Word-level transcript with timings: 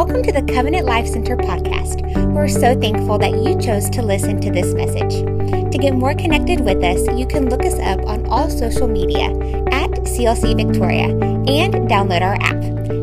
Welcome 0.00 0.22
to 0.22 0.32
the 0.32 0.40
Covenant 0.50 0.86
Life 0.86 1.06
Center 1.06 1.36
podcast. 1.36 2.00
We're 2.32 2.48
so 2.48 2.74
thankful 2.74 3.18
that 3.18 3.32
you 3.32 3.60
chose 3.60 3.90
to 3.90 4.00
listen 4.00 4.40
to 4.40 4.50
this 4.50 4.72
message. 4.72 5.12
To 5.12 5.78
get 5.78 5.94
more 5.94 6.14
connected 6.14 6.60
with 6.60 6.82
us, 6.82 7.06
you 7.18 7.26
can 7.26 7.50
look 7.50 7.62
us 7.66 7.78
up 7.80 8.00
on 8.06 8.24
all 8.24 8.48
social 8.48 8.88
media 8.88 9.26
at 9.70 9.90
CLC 9.90 10.56
Victoria 10.56 11.08
and 11.10 11.74
download 11.86 12.22
our 12.22 12.36
app. 12.40 12.56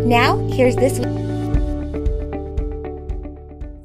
Now, 0.07 0.37
here's 0.47 0.75
this 0.75 0.97
week. 0.97 1.03
So 1.05 1.11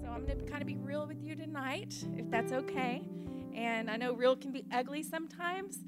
I'm 0.09 0.25
going 0.25 0.39
to 0.39 0.51
kind 0.51 0.63
of 0.63 0.67
be 0.67 0.79
real 0.79 1.07
with 1.07 1.23
you 1.23 1.37
tonight, 1.37 1.95
if 2.17 2.31
that's 2.31 2.53
okay. 2.53 3.03
And 3.55 3.91
I 3.91 3.99
know 3.99 4.15
real 4.15 4.37
can 4.37 4.53
be 4.53 4.65
ugly 4.73 5.03
sometimes, 5.03 5.81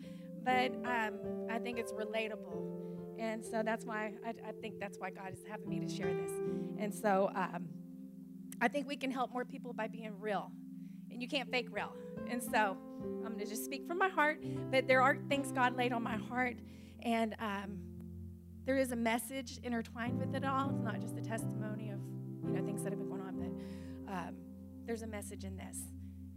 but 0.45 0.75
um, 0.85 1.15
I 1.51 1.59
think 1.59 1.79
it's 1.79 1.93
relatable. 1.93 2.94
And 3.19 3.45
so 3.45 3.63
that's 3.65 3.85
why 3.85 4.15
I, 4.25 4.31
I, 4.49 4.53
think 4.61 4.81
that's 4.81 4.99
why 4.99 5.11
God 5.11 5.33
is 5.33 5.41
having 5.49 5.69
me 5.69 5.79
to 5.81 5.89
share 5.89 6.13
this. 6.13 6.33
And 6.79 6.93
so 6.93 7.31
um, 7.35 7.69
I 8.61 8.69
think 8.69 8.89
we 8.89 8.97
can 8.97 9.11
help 9.11 9.33
more 9.33 9.45
people 9.45 9.73
by 9.73 9.89
being 9.89 10.19
real. 10.19 10.51
And 11.11 11.23
you 11.23 11.29
can't 11.29 11.51
fake 11.51 11.69
real. 11.71 11.93
And 12.29 12.43
so 12.43 12.77
I'm 13.25 13.33
going 13.33 13.39
to 13.39 13.47
just 13.47 13.65
speak 13.65 13.87
from 13.87 13.99
my 13.99 14.09
heart, 14.09 14.43
but 14.71 14.89
there 14.89 15.03
are 15.03 15.17
things 15.29 15.53
God 15.53 15.77
laid 15.77 15.93
on 15.93 16.03
my 16.03 16.17
heart. 16.17 16.57
And 17.03 17.37
um, 17.39 17.79
there 18.65 18.79
is 18.79 18.93
a 18.93 18.97
message 18.97 19.59
intertwined 19.63 20.19
with 20.19 20.35
it 20.35 20.45
all. 20.45 20.71
It's 20.71 20.83
not 20.83 21.01
just 21.01 21.17
a 21.17 21.21
testimony 21.21 21.91
of 21.91 22.01
you 22.47 22.57
know 22.57 22.65
things 22.65 22.83
that 22.83 22.93
have 22.93 22.99
been 22.99 23.09
going 23.09 23.21
on, 23.21 23.37
but 23.37 24.13
um, 24.13 24.37
there's 24.87 25.03
a 25.03 25.07
message 25.07 25.45
in 25.45 25.57
this. 25.57 25.79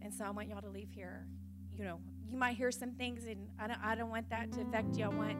And 0.01 0.13
so 0.13 0.25
I 0.25 0.29
want 0.29 0.49
y'all 0.49 0.61
to 0.61 0.69
leave 0.69 0.89
here. 0.91 1.25
You 1.73 1.85
know, 1.85 1.99
you 2.29 2.37
might 2.37 2.57
hear 2.57 2.71
some 2.71 2.91
things, 2.91 3.25
and 3.25 3.47
I 3.59 3.67
don't, 3.67 3.79
I 3.83 3.95
don't 3.95 4.09
want 4.09 4.29
that 4.29 4.51
to 4.53 4.61
affect 4.61 4.97
you. 4.97 5.05
I 5.05 5.07
want 5.09 5.37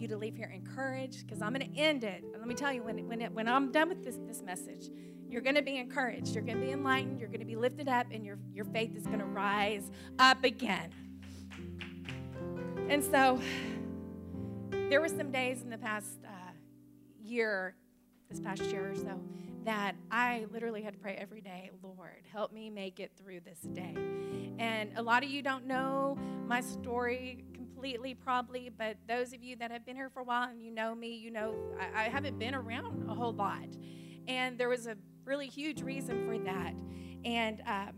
you 0.00 0.08
to 0.08 0.16
leave 0.16 0.36
here 0.36 0.50
encouraged 0.54 1.26
because 1.26 1.42
I'm 1.42 1.52
going 1.52 1.72
to 1.72 1.78
end 1.78 2.04
it. 2.04 2.24
Let 2.36 2.46
me 2.46 2.54
tell 2.54 2.72
you, 2.72 2.82
when, 2.82 3.06
when, 3.06 3.20
it, 3.20 3.32
when 3.32 3.48
I'm 3.48 3.70
done 3.70 3.88
with 3.88 4.02
this, 4.02 4.18
this 4.26 4.42
message, 4.42 4.90
you're 5.28 5.42
going 5.42 5.54
to 5.56 5.62
be 5.62 5.76
encouraged. 5.76 6.34
You're 6.34 6.44
going 6.44 6.58
to 6.58 6.66
be 6.66 6.72
enlightened. 6.72 7.20
You're 7.20 7.28
going 7.28 7.40
to 7.40 7.46
be 7.46 7.56
lifted 7.56 7.88
up, 7.88 8.06
and 8.10 8.24
your, 8.24 8.38
your 8.52 8.64
faith 8.64 8.96
is 8.96 9.06
going 9.06 9.20
to 9.20 9.26
rise 9.26 9.90
up 10.18 10.42
again. 10.44 10.90
And 12.88 13.04
so, 13.04 13.40
there 14.88 15.00
were 15.00 15.08
some 15.08 15.30
days 15.30 15.62
in 15.62 15.70
the 15.70 15.78
past 15.78 16.18
uh, 16.26 16.30
year, 17.22 17.76
this 18.28 18.40
past 18.40 18.62
year 18.62 18.90
or 18.90 18.96
so, 18.96 19.20
that 19.64 19.94
I 20.10 20.46
literally 20.52 20.82
had 20.82 20.94
to 20.94 20.98
pray 20.98 21.14
every 21.14 21.40
day, 21.40 21.70
Lord, 21.82 22.24
help 22.32 22.52
me 22.52 22.70
make 22.70 22.98
it 22.98 23.12
through 23.16 23.40
this 23.40 23.60
day. 23.60 23.94
And 24.58 24.90
a 24.96 25.02
lot 25.02 25.22
of 25.22 25.30
you 25.30 25.42
don't 25.42 25.66
know 25.66 26.18
my 26.46 26.60
story 26.60 27.44
completely, 27.80 28.14
probably, 28.14 28.70
but 28.76 28.98
those 29.08 29.32
of 29.32 29.42
you 29.42 29.56
that 29.56 29.70
have 29.70 29.86
been 29.86 29.96
here 29.96 30.10
for 30.10 30.20
a 30.20 30.24
while 30.24 30.50
and 30.50 30.62
you 30.62 30.70
know 30.70 30.94
me, 30.94 31.16
you 31.16 31.30
know 31.30 31.54
I, 31.80 32.04
I 32.04 32.08
haven't 32.10 32.38
been 32.38 32.54
around 32.54 33.08
a 33.08 33.14
whole 33.14 33.32
lot. 33.32 33.68
And 34.28 34.58
there 34.58 34.68
was 34.68 34.86
a 34.86 34.96
really 35.24 35.46
huge 35.46 35.80
reason 35.80 36.26
for 36.26 36.36
that. 36.44 36.74
And, 37.24 37.62
um, 37.66 37.94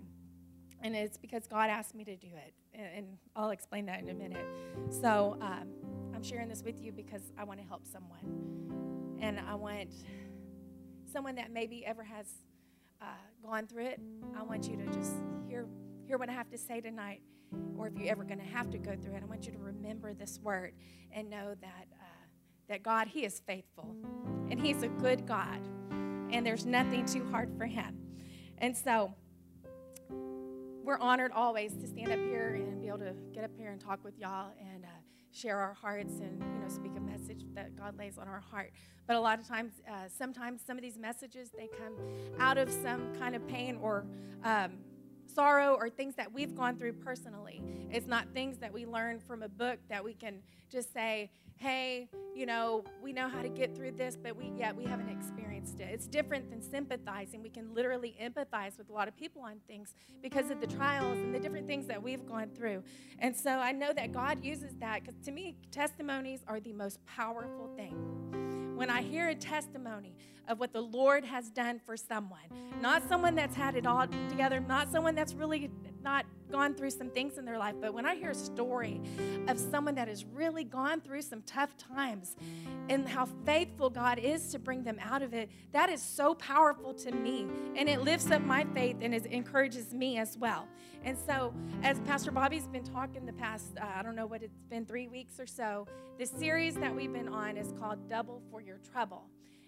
and 0.83 0.95
it's 0.95 1.17
because 1.17 1.49
God 1.49 1.69
asked 1.69 1.97
me 1.97 2.05
to 2.05 2.15
do 2.15 2.29
it. 2.29 2.55
And, 2.73 2.87
and 2.97 3.07
I'll 3.35 3.51
explain 3.51 3.87
that 3.87 4.01
in 4.01 4.09
a 4.09 4.15
minute. 4.15 4.47
So 4.89 5.37
um, 5.41 5.67
I'm 6.15 6.23
sharing 6.23 6.49
this 6.49 6.63
with 6.63 6.81
you 6.81 6.93
because 6.93 7.33
I 7.37 7.43
want 7.43 7.59
to 7.59 7.67
help 7.67 7.85
someone. 7.85 9.19
And 9.21 9.41
I 9.41 9.57
want 9.57 9.91
someone 11.13 11.35
that 11.35 11.51
maybe 11.53 11.85
ever 11.85 12.05
has 12.05 12.27
uh, 13.01 13.07
gone 13.45 13.67
through 13.67 13.87
it, 13.87 14.01
I 14.39 14.45
want 14.45 14.69
you 14.69 14.77
to 14.77 14.87
just 14.93 15.15
hear, 15.49 15.67
hear 16.07 16.19
what 16.19 16.29
I 16.29 16.33
have 16.35 16.51
to 16.51 16.59
say 16.59 16.81
tonight. 16.81 17.21
Or 17.77 17.89
if 17.89 17.97
you're 17.97 18.11
ever 18.11 18.25
going 18.25 18.39
to 18.39 18.45
have 18.45 18.71
to 18.71 18.79
go 18.79 18.95
through 18.97 19.15
it, 19.15 19.23
I 19.23 19.27
want 19.27 19.47
you 19.47 19.53
to 19.53 19.59
remember 19.59 20.15
this 20.15 20.39
word 20.43 20.75
and 21.13 21.29
know 21.29 21.55
that, 21.61 21.87
uh, 22.01 22.27
that 22.69 22.83
God, 22.83 23.09
He 23.09 23.25
is 23.25 23.41
faithful. 23.41 23.95
And 24.51 24.61
He's 24.61 24.83
a 24.83 24.89
good 24.89 25.27
God. 25.27 25.61
And 26.31 26.47
there's 26.47 26.67
nothing 26.67 27.05
too 27.05 27.29
hard 27.31 27.57
for 27.57 27.67
Him. 27.67 27.99
And 28.59 28.77
so, 28.77 29.15
we're 30.85 30.99
honored 30.99 31.33
always 31.33 31.75
to 31.77 31.87
stand 31.87 32.11
up 32.11 32.19
here 32.19 32.55
and 32.57 32.81
be 32.81 32.89
able 32.89 32.99
to 32.99 33.15
get 33.33 33.45
up 33.45 33.53
here 33.57 33.71
and 33.71 33.81
talk 33.81 34.03
with 34.05 34.19
y'all 34.19 34.51
and 34.61 34.85
uh, 34.85 34.89
share 35.31 35.59
our 35.59 35.73
hearts 35.73 36.15
and 36.21 36.41
you 36.41 36.61
know 36.61 36.69
speak 36.69 36.93
a 36.97 37.01
message 37.01 37.45
that 37.55 37.77
God 37.77 37.97
lays 37.99 38.19
on 38.19 38.29
our 38.29 38.41
heart. 38.41 38.73
But 39.07 39.17
a 39.17 39.21
lot 39.21 39.39
of 39.39 39.47
times, 39.47 39.73
uh, 39.89 40.09
sometimes 40.09 40.61
some 40.65 40.77
of 40.77 40.83
these 40.83 40.99
messages 40.99 41.51
they 41.57 41.69
come 41.69 41.95
out 42.39 42.59
of 42.59 42.71
some 42.71 43.15
kind 43.19 43.35
of 43.35 43.47
pain 43.47 43.79
or 43.81 44.05
um, 44.45 44.73
sorrow 45.35 45.75
or 45.75 45.89
things 45.89 46.15
that 46.17 46.33
we've 46.33 46.55
gone 46.55 46.77
through 46.77 46.95
personally. 46.95 47.63
It's 47.91 48.07
not 48.07 48.29
things 48.33 48.59
that 48.59 48.73
we 48.73 48.87
learn 48.87 49.21
from 49.21 49.43
a 49.43 49.49
book 49.49 49.79
that 49.89 50.05
we 50.05 50.15
can 50.15 50.39
just 50.71 50.93
say, 50.93 51.31
hey, 51.57 52.09
you 52.35 52.45
know, 52.45 52.83
we 53.03 53.13
know 53.13 53.29
how 53.29 53.41
to 53.41 53.49
get 53.49 53.77
through 53.77 53.93
this, 53.93 54.17
but 54.17 54.37
we 54.37 54.53
yet 54.57 54.75
we 54.75 54.85
haven't 54.85 55.09
experienced 55.09 55.79
it. 55.79 55.89
It's 55.93 56.07
different 56.07 56.51
than 56.51 56.61
sympathizing. 56.61 57.43
We 57.43 57.51
can 57.51 57.73
literally 57.73 58.17
empathize 58.21 58.79
with 58.79 58.89
a 58.91 58.93
lot 58.93 59.07
of 59.07 59.17
people 59.17 59.43
on 59.43 59.61
things 59.69 59.95
because 60.23 60.51
of 60.51 60.61
the 60.61 60.67
trials 60.67 61.19
and 61.19 61.35
the 61.35 61.39
different 61.39 61.69
things 61.69 61.87
that 61.87 62.03
we've 62.03 62.27
gone 62.27 62.51
through. 62.57 62.83
And 63.21 63.37
so 63.37 63.51
I 63.51 63.71
know 63.73 63.93
that 63.93 64.13
God 64.13 64.45
uses 64.45 64.75
that 64.81 65.05
because 65.05 65.21
to 65.25 65.31
me, 65.31 65.55
testimonies 65.71 66.41
are 66.49 66.59
the 66.59 66.73
most 66.73 67.05
powerful 67.07 67.71
thing. 67.77 68.42
When 68.75 68.91
I 68.91 69.03
hear 69.03 69.29
a 69.29 69.35
testimony 69.35 70.17
of 70.49 70.59
what 70.59 70.73
the 70.73 70.81
Lord 70.81 71.25
has 71.25 71.51
done 71.51 71.79
for 71.79 71.97
someone, 71.97 72.41
not 72.81 73.07
someone 73.09 73.35
that's 73.35 73.55
had 73.55 73.77
it 73.77 73.87
all 73.87 74.07
together, 74.29 74.61
not 74.61 74.91
someone 74.91 75.15
that's 75.15 75.35
really 75.35 75.71
not 76.03 76.27
gone 76.51 76.75
through 76.75 76.91
some 76.91 77.09
things 77.09 77.39
in 77.39 77.45
their 77.45 77.59
life, 77.59 77.75
but 77.81 77.95
when 77.95 78.05
I 78.05 78.15
hear 78.15 78.31
a 78.31 78.35
story 78.35 79.01
of 79.49 79.59
someone 79.59 79.95
that 79.95 80.07
has 80.09 80.25
really 80.25 80.65
gone 80.65 81.01
through 81.01 81.23
some 81.23 81.43
tough 81.43 81.77
times 81.79 82.37
and 82.89 83.09
how 83.09 83.27
faithful 83.47 83.89
God 83.89 84.19
is 84.19 84.53
to 84.53 84.59
bring 84.59 84.85
them 84.85 84.99
out 85.01 85.23
of 85.23 85.33
it, 85.33 85.51
that 85.73 85.89
is 85.89 86.03
so 86.03 86.35
powerful 86.35 86.93
to 86.95 87.11
me. 87.11 87.47
And 87.75 87.89
it 87.89 88.03
lifts 88.03 88.31
up 88.31 88.43
my 88.43 88.65
faith 88.75 88.97
and 89.01 89.15
it 89.15 89.27
encourages 89.27 89.95
me 89.95 90.19
as 90.19 90.37
well. 90.37 90.69
And 91.05 91.17
so, 91.19 91.53
as 91.83 91.99
Pastor 92.01 92.31
Bobby's 92.31 92.69
been 92.69 92.85
talking 92.85 93.27
the 93.27 93.33
past, 93.33 93.79
uh, 93.81 93.87
I 93.97 94.03
don't 94.03 94.15
know 94.15 94.27
what 94.27 94.43
it's 94.43 94.63
been, 94.69 94.87
three 94.87 95.09
weeks 95.09 95.41
or 95.41 95.47
so, 95.47 95.87
the 96.19 96.27
series 96.27 96.75
that 96.77 96.95
we've 96.95 97.13
been 97.13 97.29
on 97.29 97.57
is 97.57 97.73
called 97.81 98.09
Double 98.09 98.43
for 98.51 98.61
Your 98.61 98.79
Trouble. 98.93 99.25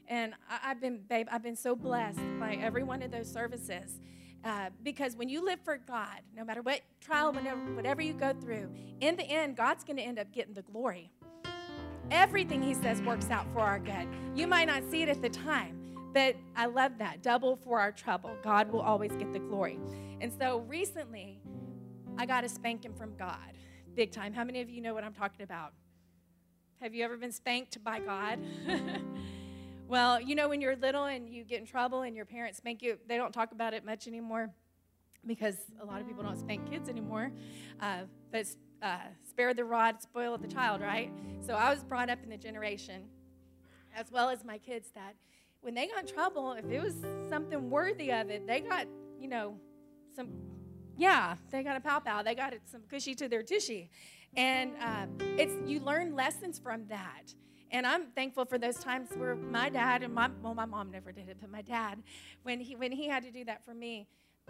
And 0.06 0.34
I, 0.50 0.68
have 0.68 0.80
been, 0.80 1.00
babe, 1.08 1.28
I've 1.30 1.42
been 1.42 1.56
so 1.56 1.74
blessed 1.74 2.20
by 2.38 2.58
every 2.60 2.84
one 2.84 3.02
of 3.02 3.10
those 3.10 3.30
services. 3.30 4.00
Uh, 4.44 4.68
because 4.82 5.16
when 5.16 5.28
you 5.28 5.42
live 5.42 5.58
for 5.64 5.78
God, 5.78 6.20
no 6.36 6.44
matter 6.44 6.60
what 6.60 6.82
trial, 7.00 7.32
whatever 7.32 8.02
you 8.02 8.12
go 8.12 8.34
through, 8.34 8.68
in 9.00 9.16
the 9.16 9.24
end, 9.24 9.56
God's 9.56 9.84
going 9.84 9.96
to 9.96 10.02
end 10.02 10.18
up 10.18 10.30
getting 10.32 10.52
the 10.52 10.62
glory. 10.62 11.10
Everything 12.10 12.62
He 12.62 12.74
says 12.74 13.00
works 13.00 13.30
out 13.30 13.46
for 13.54 13.60
our 13.60 13.78
good. 13.78 14.06
You 14.34 14.46
might 14.46 14.66
not 14.66 14.82
see 14.90 15.02
it 15.02 15.08
at 15.08 15.22
the 15.22 15.30
time, 15.30 15.80
but 16.12 16.36
I 16.54 16.66
love 16.66 16.98
that. 16.98 17.22
Double 17.22 17.56
for 17.56 17.80
our 17.80 17.90
trouble. 17.90 18.36
God 18.42 18.70
will 18.70 18.82
always 18.82 19.12
get 19.12 19.32
the 19.32 19.38
glory. 19.38 19.80
And 20.20 20.30
so 20.30 20.58
recently, 20.68 21.40
I 22.18 22.26
got 22.26 22.44
a 22.44 22.48
spanking 22.48 22.92
from 22.92 23.16
God, 23.16 23.54
big 23.94 24.12
time. 24.12 24.34
How 24.34 24.44
many 24.44 24.60
of 24.60 24.68
you 24.68 24.82
know 24.82 24.92
what 24.92 25.04
I'm 25.04 25.14
talking 25.14 25.42
about? 25.42 25.72
Have 26.82 26.94
you 26.94 27.02
ever 27.02 27.16
been 27.16 27.32
spanked 27.32 27.82
by 27.82 27.98
God? 27.98 28.38
Well, 29.86 30.18
you 30.18 30.34
know, 30.34 30.48
when 30.48 30.62
you're 30.62 30.76
little 30.76 31.04
and 31.04 31.28
you 31.28 31.44
get 31.44 31.60
in 31.60 31.66
trouble 31.66 32.02
and 32.02 32.16
your 32.16 32.24
parents 32.24 32.58
spank 32.58 32.80
you, 32.82 32.98
they 33.06 33.18
don't 33.18 33.32
talk 33.32 33.52
about 33.52 33.74
it 33.74 33.84
much 33.84 34.08
anymore 34.08 34.50
because 35.26 35.56
a 35.80 35.84
lot 35.84 36.00
of 36.00 36.06
people 36.06 36.22
don't 36.22 36.38
spank 36.38 36.70
kids 36.70 36.88
anymore. 36.88 37.30
Uh, 37.80 38.00
but 38.32 38.46
uh, 38.82 38.96
spare 39.28 39.52
the 39.52 39.64
rod, 39.64 40.00
spoil 40.00 40.38
the 40.38 40.48
child, 40.48 40.80
right? 40.80 41.10
So 41.46 41.54
I 41.54 41.70
was 41.70 41.84
brought 41.84 42.08
up 42.08 42.18
in 42.22 42.30
the 42.30 42.36
generation, 42.36 43.04
as 43.94 44.10
well 44.10 44.30
as 44.30 44.42
my 44.42 44.56
kids, 44.56 44.88
that 44.94 45.16
when 45.60 45.74
they 45.74 45.86
got 45.86 46.00
in 46.00 46.06
trouble, 46.06 46.52
if 46.52 46.64
it 46.70 46.82
was 46.82 46.94
something 47.28 47.68
worthy 47.68 48.10
of 48.10 48.30
it, 48.30 48.46
they 48.46 48.60
got, 48.60 48.86
you 49.18 49.28
know, 49.28 49.56
some, 50.16 50.28
yeah, 50.96 51.36
they 51.50 51.62
got 51.62 51.76
a 51.76 51.80
pow 51.80 52.00
pow, 52.00 52.22
they 52.22 52.34
got 52.34 52.54
some 52.70 52.82
cushy 52.88 53.14
to 53.16 53.28
their 53.28 53.42
tushy. 53.42 53.90
And 54.36 54.72
uh, 54.82 55.06
it's, 55.38 55.54
you 55.66 55.80
learn 55.80 56.14
lessons 56.14 56.58
from 56.58 56.86
that. 56.88 57.34
And 57.70 57.86
I'm 57.86 58.06
thankful 58.14 58.44
for 58.44 58.58
those 58.58 58.76
times 58.76 59.08
where 59.16 59.34
my 59.34 59.68
dad 59.68 60.02
and 60.02 60.14
my 60.14 60.30
well, 60.42 60.54
my 60.54 60.64
mom 60.64 60.90
never 60.90 61.12
did 61.12 61.28
it, 61.28 61.38
but 61.40 61.50
my 61.50 61.62
dad, 61.62 62.02
when 62.42 62.60
he 62.60 62.76
when 62.76 62.92
he 62.92 63.08
had 63.08 63.22
to 63.24 63.30
do 63.30 63.44
that 63.46 63.64
for 63.64 63.74
me, 63.74 64.06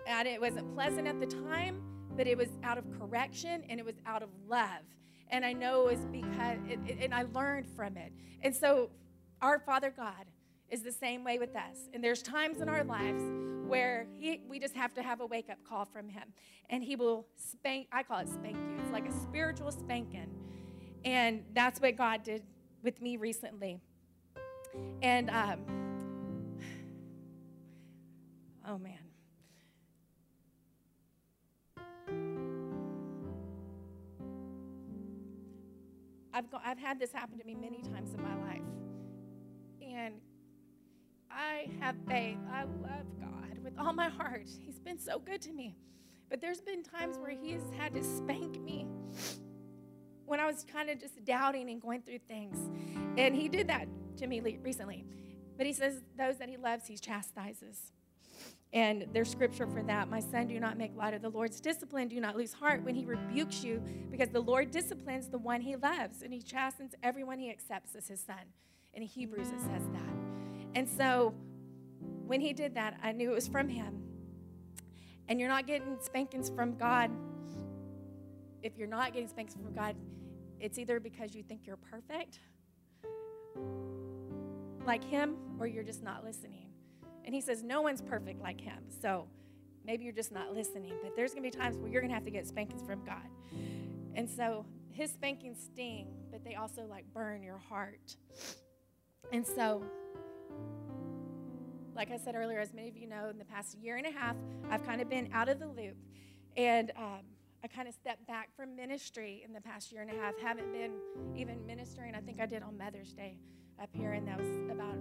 and 0.07 0.29
it 0.29 0.41
wasn't 0.41 0.75
pleasant 0.75 1.07
at 1.09 1.21
the 1.21 1.27
time, 1.27 1.83
but 2.17 2.27
it 2.27 2.37
was 2.37 2.49
out 2.63 2.79
of 2.79 2.85
correction 2.99 3.65
and 3.69 3.81
it 3.81 3.87
was 3.87 3.97
out 4.07 4.23
of 4.23 4.29
love. 4.49 4.83
And 5.31 5.45
I 5.45 5.53
know 5.53 5.89
it 5.89 5.97
was 5.97 6.07
because, 6.07 6.59
it, 6.69 6.79
it, 6.87 6.99
and 7.01 7.15
I 7.15 7.25
learned 7.33 7.67
from 7.75 7.97
it. 7.97 8.13
And 8.43 8.55
so, 8.55 8.91
our 9.41 9.59
Father 9.59 9.93
God 9.95 10.27
is 10.71 10.83
the 10.83 10.93
same 10.93 11.25
way 11.25 11.39
with 11.39 11.55
us. 11.57 11.89
And 11.93 12.03
there's 12.03 12.23
times 12.23 12.61
in 12.61 12.69
our 12.69 12.85
lives 12.85 13.23
where 13.67 14.07
he, 14.19 14.43
we 14.49 14.59
just 14.59 14.75
have 14.75 14.95
to 14.95 15.03
have 15.03 15.21
a 15.21 15.27
wake 15.27 15.51
up 15.51 15.59
call 15.69 15.85
from 15.85 16.09
Him. 16.09 16.25
And 16.71 16.83
He 16.83 16.97
will 16.97 17.27
spank, 17.37 17.89
I 17.93 18.03
call 18.03 18.21
it 18.21 18.29
spank 18.29 18.57
you. 18.57 18.83
It's 18.83 18.93
like 18.93 19.09
a 19.09 19.13
spiritual 19.13 19.71
spanking. 19.71 20.29
And 21.05 21.45
that's 21.53 21.81
what 21.81 21.97
God 21.97 22.23
did 22.23 22.43
with 22.85 23.03
me 23.03 23.17
recently. 23.17 23.81
And, 25.03 25.31
um, 25.31 25.61
oh 28.69 28.79
man. 28.79 28.99
I've, 36.33 36.51
go, 36.51 36.59
I've 36.65 36.79
had 36.79 36.99
this 36.99 37.13
happen 37.13 37.39
to 37.39 37.45
me 37.45 37.55
many 37.55 37.81
times 37.83 38.13
in 38.13 38.23
my 38.23 38.37
life. 38.37 38.61
And 39.81 40.15
I 41.31 41.45
I 41.65 41.69
have 41.81 41.97
faith. 42.09 42.39
I 42.53 42.63
love 42.63 43.07
God 43.21 43.59
with 43.63 43.75
all 43.79 43.93
my 43.93 44.09
heart. 44.09 44.49
He's 44.65 44.79
been 44.79 44.99
so 44.99 45.19
good 45.19 45.41
to 45.43 45.53
me. 45.53 45.77
But 46.31 46.41
there's 46.41 46.61
been 46.61 46.83
times 46.83 47.19
where 47.19 47.31
He's 47.31 47.63
had 47.77 47.95
to 47.95 48.03
spank 48.03 48.61
me 48.61 48.87
when 50.27 50.41
I 50.41 50.47
was 50.47 50.65
kind 50.71 50.91
of 50.91 51.01
just 51.01 51.25
doubting 51.25 51.71
and 51.71 51.81
going 51.81 52.03
through 52.03 52.21
things. 52.21 52.57
And 53.17 53.35
He 53.35 53.49
did 53.49 53.69
that 53.69 53.87
to 54.19 54.27
me 54.27 54.41
recently. 54.41 55.05
But 55.57 55.67
He 55.67 55.73
says, 55.73 56.03
Those 56.19 56.39
that 56.39 56.49
He 56.49 56.57
loves, 56.57 56.87
He 56.87 56.97
chastises. 56.97 57.93
And 58.75 59.07
there's 59.13 59.31
scripture 59.31 59.69
for 59.69 59.85
that. 59.85 60.11
My 60.11 60.19
son, 60.19 60.49
do 60.49 60.59
not 60.59 60.77
make 60.77 60.97
light 60.97 61.15
of 61.15 61.23
the 61.23 61.29
Lord's 61.29 61.61
discipline. 61.61 62.09
Do 62.09 62.21
not 62.21 62.37
lose 62.37 62.53
heart 62.53 62.83
when 62.83 62.97
he 62.97 63.05
rebukes 63.05 63.63
you, 63.63 63.81
because 64.11 64.31
the 64.31 64.41
Lord 64.41 64.73
disciplines 64.73 65.29
the 65.29 65.39
one 65.39 65.61
he 65.61 65.77
loves, 65.77 66.23
and 66.23 66.33
he 66.33 66.43
chastens 66.43 66.93
everyone 67.01 67.39
he 67.39 67.51
accepts 67.51 67.95
as 67.95 68.09
his 68.09 68.19
son. 68.19 68.41
In 68.93 69.03
Hebrews, 69.03 69.47
it 69.49 69.61
says 69.61 69.87
that. 69.93 70.17
And 70.75 70.89
so 70.89 71.35
when 72.27 72.41
he 72.41 72.53
did 72.53 72.75
that, 72.75 72.99
I 73.01 73.13
knew 73.13 73.31
it 73.31 73.35
was 73.35 73.47
from 73.47 73.69
him. 73.69 74.03
And 75.29 75.39
you're 75.39 75.49
not 75.49 75.69
getting 75.69 75.97
spankings 76.01 76.51
from 76.51 76.77
God. 76.77 77.13
If 78.65 78.79
you're 78.79 78.89
not 78.89 79.13
getting 79.13 79.29
spankings 79.29 79.63
from 79.63 79.75
God, 79.75 79.95
it's 80.59 80.79
either 80.79 80.99
because 80.99 81.35
you 81.35 81.43
think 81.43 81.67
you're 81.67 81.77
perfect, 81.77 82.41
like 84.87 85.05
him, 85.05 85.37
or 85.61 85.67
you're 85.67 85.85
just 85.85 86.03
not 86.03 86.25
listening. 86.25 86.71
And 87.27 87.35
he 87.35 87.43
says, 87.43 87.63
No 87.63 87.83
one's 87.83 88.01
perfect 88.01 88.41
like 88.41 88.59
him. 88.59 88.79
So 89.03 89.29
maybe 89.85 90.05
you're 90.05 90.15
just 90.15 90.33
not 90.33 90.55
listening. 90.55 90.95
But 91.03 91.15
there's 91.15 91.35
going 91.35 91.43
to 91.45 91.51
be 91.51 91.63
times 91.63 91.77
where 91.77 91.91
you're 91.91 92.01
going 92.01 92.09
to 92.09 92.15
have 92.15 92.25
to 92.25 92.31
get 92.31 92.47
spankings 92.47 92.83
from 92.87 93.05
God. 93.05 93.29
And 94.15 94.29
so 94.29 94.65
his 94.93 95.11
spankings 95.11 95.59
sting, 95.63 96.09
but 96.31 96.43
they 96.43 96.55
also 96.55 96.87
like 96.89 97.05
burn 97.13 97.43
your 97.43 97.59
heart. 97.59 98.17
And 99.31 99.47
so, 99.47 99.85
like 101.95 102.11
I 102.11 102.17
said 102.17 102.35
earlier, 102.35 102.61
as 102.61 102.73
many 102.73 102.89
of 102.89 102.97
you 102.97 103.09
know, 103.09 103.29
in 103.29 103.37
the 103.37 103.45
past 103.45 103.77
year 103.77 103.99
and 103.99 104.07
a 104.07 104.11
half, 104.11 104.37
I've 104.71 104.87
kind 104.87 105.03
of 105.03 105.11
been 105.11 105.29
out 105.35 105.51
of 105.51 105.59
the 105.59 105.67
loop. 105.67 105.99
And 106.57 106.93
um, 106.97 107.21
I 107.65 107.67
kind 107.67 107.89
of 107.89 107.95
stepped 107.95 108.27
back 108.27 108.55
from 108.55 108.77
ministry 108.77 109.43
in 109.43 109.55
the 109.55 109.61
past 109.61 109.91
year 109.91 110.03
and 110.03 110.11
a 110.11 110.15
half. 110.15 110.39
Haven't 110.39 110.71
been 110.71 110.93
even 111.35 111.65
ministering. 111.67 112.15
I 112.15 112.21
think 112.21 112.39
I 112.39 112.45
did 112.45 112.63
on 112.63 112.77
Mother's 112.77 113.15
Day 113.15 113.39
up 113.83 113.89
here, 113.95 114.13
and 114.13 114.29
that 114.29 114.39
was 114.39 114.49
about 114.71 114.99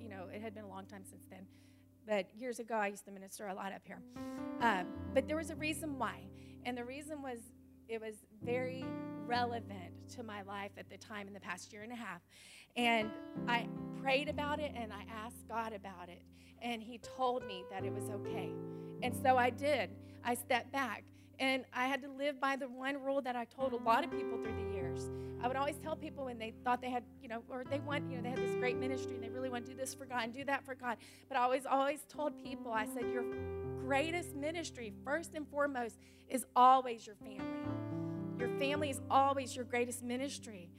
you 0.00 0.08
know, 0.08 0.24
it 0.34 0.42
had 0.42 0.52
been 0.52 0.64
a 0.64 0.68
long 0.68 0.84
time 0.84 1.04
since 1.08 1.24
then. 1.30 1.46
But 2.04 2.26
years 2.36 2.58
ago, 2.58 2.74
I 2.74 2.88
used 2.88 3.04
to 3.04 3.12
minister 3.12 3.46
a 3.46 3.54
lot 3.54 3.72
up 3.72 3.82
here. 3.84 4.00
Um, 4.60 4.88
but 5.14 5.28
there 5.28 5.36
was 5.36 5.50
a 5.50 5.54
reason 5.54 5.96
why. 5.96 6.24
And 6.64 6.76
the 6.76 6.84
reason 6.84 7.22
was 7.22 7.38
it 7.88 8.00
was 8.00 8.16
very 8.42 8.84
relevant 9.24 9.92
to 10.16 10.24
my 10.24 10.42
life 10.42 10.72
at 10.76 10.90
the 10.90 10.96
time 10.96 11.28
in 11.28 11.34
the 11.34 11.40
past 11.40 11.72
year 11.72 11.82
and 11.82 11.92
a 11.92 11.96
half. 11.96 12.20
And 12.74 13.12
I 13.46 13.68
prayed 14.02 14.28
about 14.28 14.58
it 14.58 14.72
and 14.74 14.92
I 14.92 15.04
asked 15.24 15.46
God 15.48 15.72
about 15.72 16.08
it. 16.08 16.22
And 16.60 16.82
He 16.82 16.98
told 16.98 17.46
me 17.46 17.64
that 17.70 17.84
it 17.84 17.92
was 17.92 18.10
okay. 18.10 18.50
And 19.04 19.14
so 19.22 19.36
I 19.36 19.50
did. 19.50 19.90
I 20.24 20.34
stepped 20.34 20.72
back. 20.72 21.04
And 21.42 21.64
I 21.74 21.88
had 21.88 22.00
to 22.02 22.08
live 22.08 22.40
by 22.40 22.54
the 22.54 22.68
one 22.68 23.02
rule 23.02 23.20
that 23.20 23.34
I 23.34 23.46
told 23.46 23.72
a 23.72 23.76
lot 23.76 24.04
of 24.04 24.12
people 24.12 24.38
through 24.38 24.54
the 24.54 24.74
years. 24.76 25.10
I 25.42 25.48
would 25.48 25.56
always 25.56 25.76
tell 25.76 25.96
people 25.96 26.26
when 26.26 26.38
they 26.38 26.54
thought 26.62 26.80
they 26.80 26.88
had, 26.88 27.02
you 27.20 27.28
know, 27.28 27.42
or 27.50 27.64
they 27.68 27.80
want, 27.80 28.08
you 28.08 28.16
know, 28.16 28.22
they 28.22 28.28
had 28.28 28.38
this 28.38 28.54
great 28.60 28.76
ministry 28.76 29.16
and 29.16 29.24
they 29.24 29.28
really 29.28 29.48
want 29.48 29.66
to 29.66 29.72
do 29.72 29.76
this 29.76 29.92
for 29.92 30.06
God 30.06 30.22
and 30.22 30.32
do 30.32 30.44
that 30.44 30.64
for 30.64 30.76
God. 30.76 30.98
But 31.28 31.36
I 31.36 31.40
always, 31.40 31.66
always 31.66 32.04
told 32.08 32.40
people, 32.44 32.70
I 32.70 32.86
said, 32.86 33.10
your 33.12 33.24
greatest 33.84 34.36
ministry, 34.36 34.92
first 35.04 35.34
and 35.34 35.48
foremost, 35.48 35.98
is 36.28 36.46
always 36.54 37.08
your 37.08 37.16
family. 37.16 37.42
Your 38.38 38.56
family 38.60 38.90
is 38.90 39.00
always 39.10 39.56
your 39.56 39.64
greatest 39.64 40.04
ministry. 40.04 40.70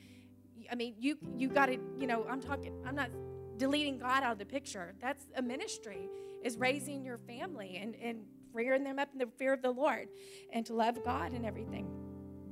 I 0.72 0.76
mean, 0.76 0.96
you 0.98 1.18
you 1.36 1.50
got 1.50 1.66
to, 1.66 1.78
you 2.00 2.08
know, 2.08 2.26
I'm 2.30 2.40
talking, 2.40 2.74
I'm 2.86 2.96
not 2.96 3.10
deleting 3.58 3.98
God 3.98 4.24
out 4.24 4.32
of 4.32 4.40
the 4.40 4.46
picture. 4.46 4.94
That's 5.02 5.26
a 5.36 5.42
ministry, 5.42 6.10
is 6.42 6.58
raising 6.58 7.04
your 7.04 7.18
family 7.18 7.80
and, 7.82 7.96
and 8.02 8.20
rearing 8.54 8.84
them 8.84 9.00
up 9.00 9.10
in 9.14 9.20
the 9.20 9.28
fear 9.38 9.54
of 9.54 9.62
the 9.62 9.72
Lord 9.72 10.08
and 10.52 10.66
to 10.66 10.74
love 10.74 11.04
God 11.04 11.34
and 11.34 11.46
everything. 11.46 11.88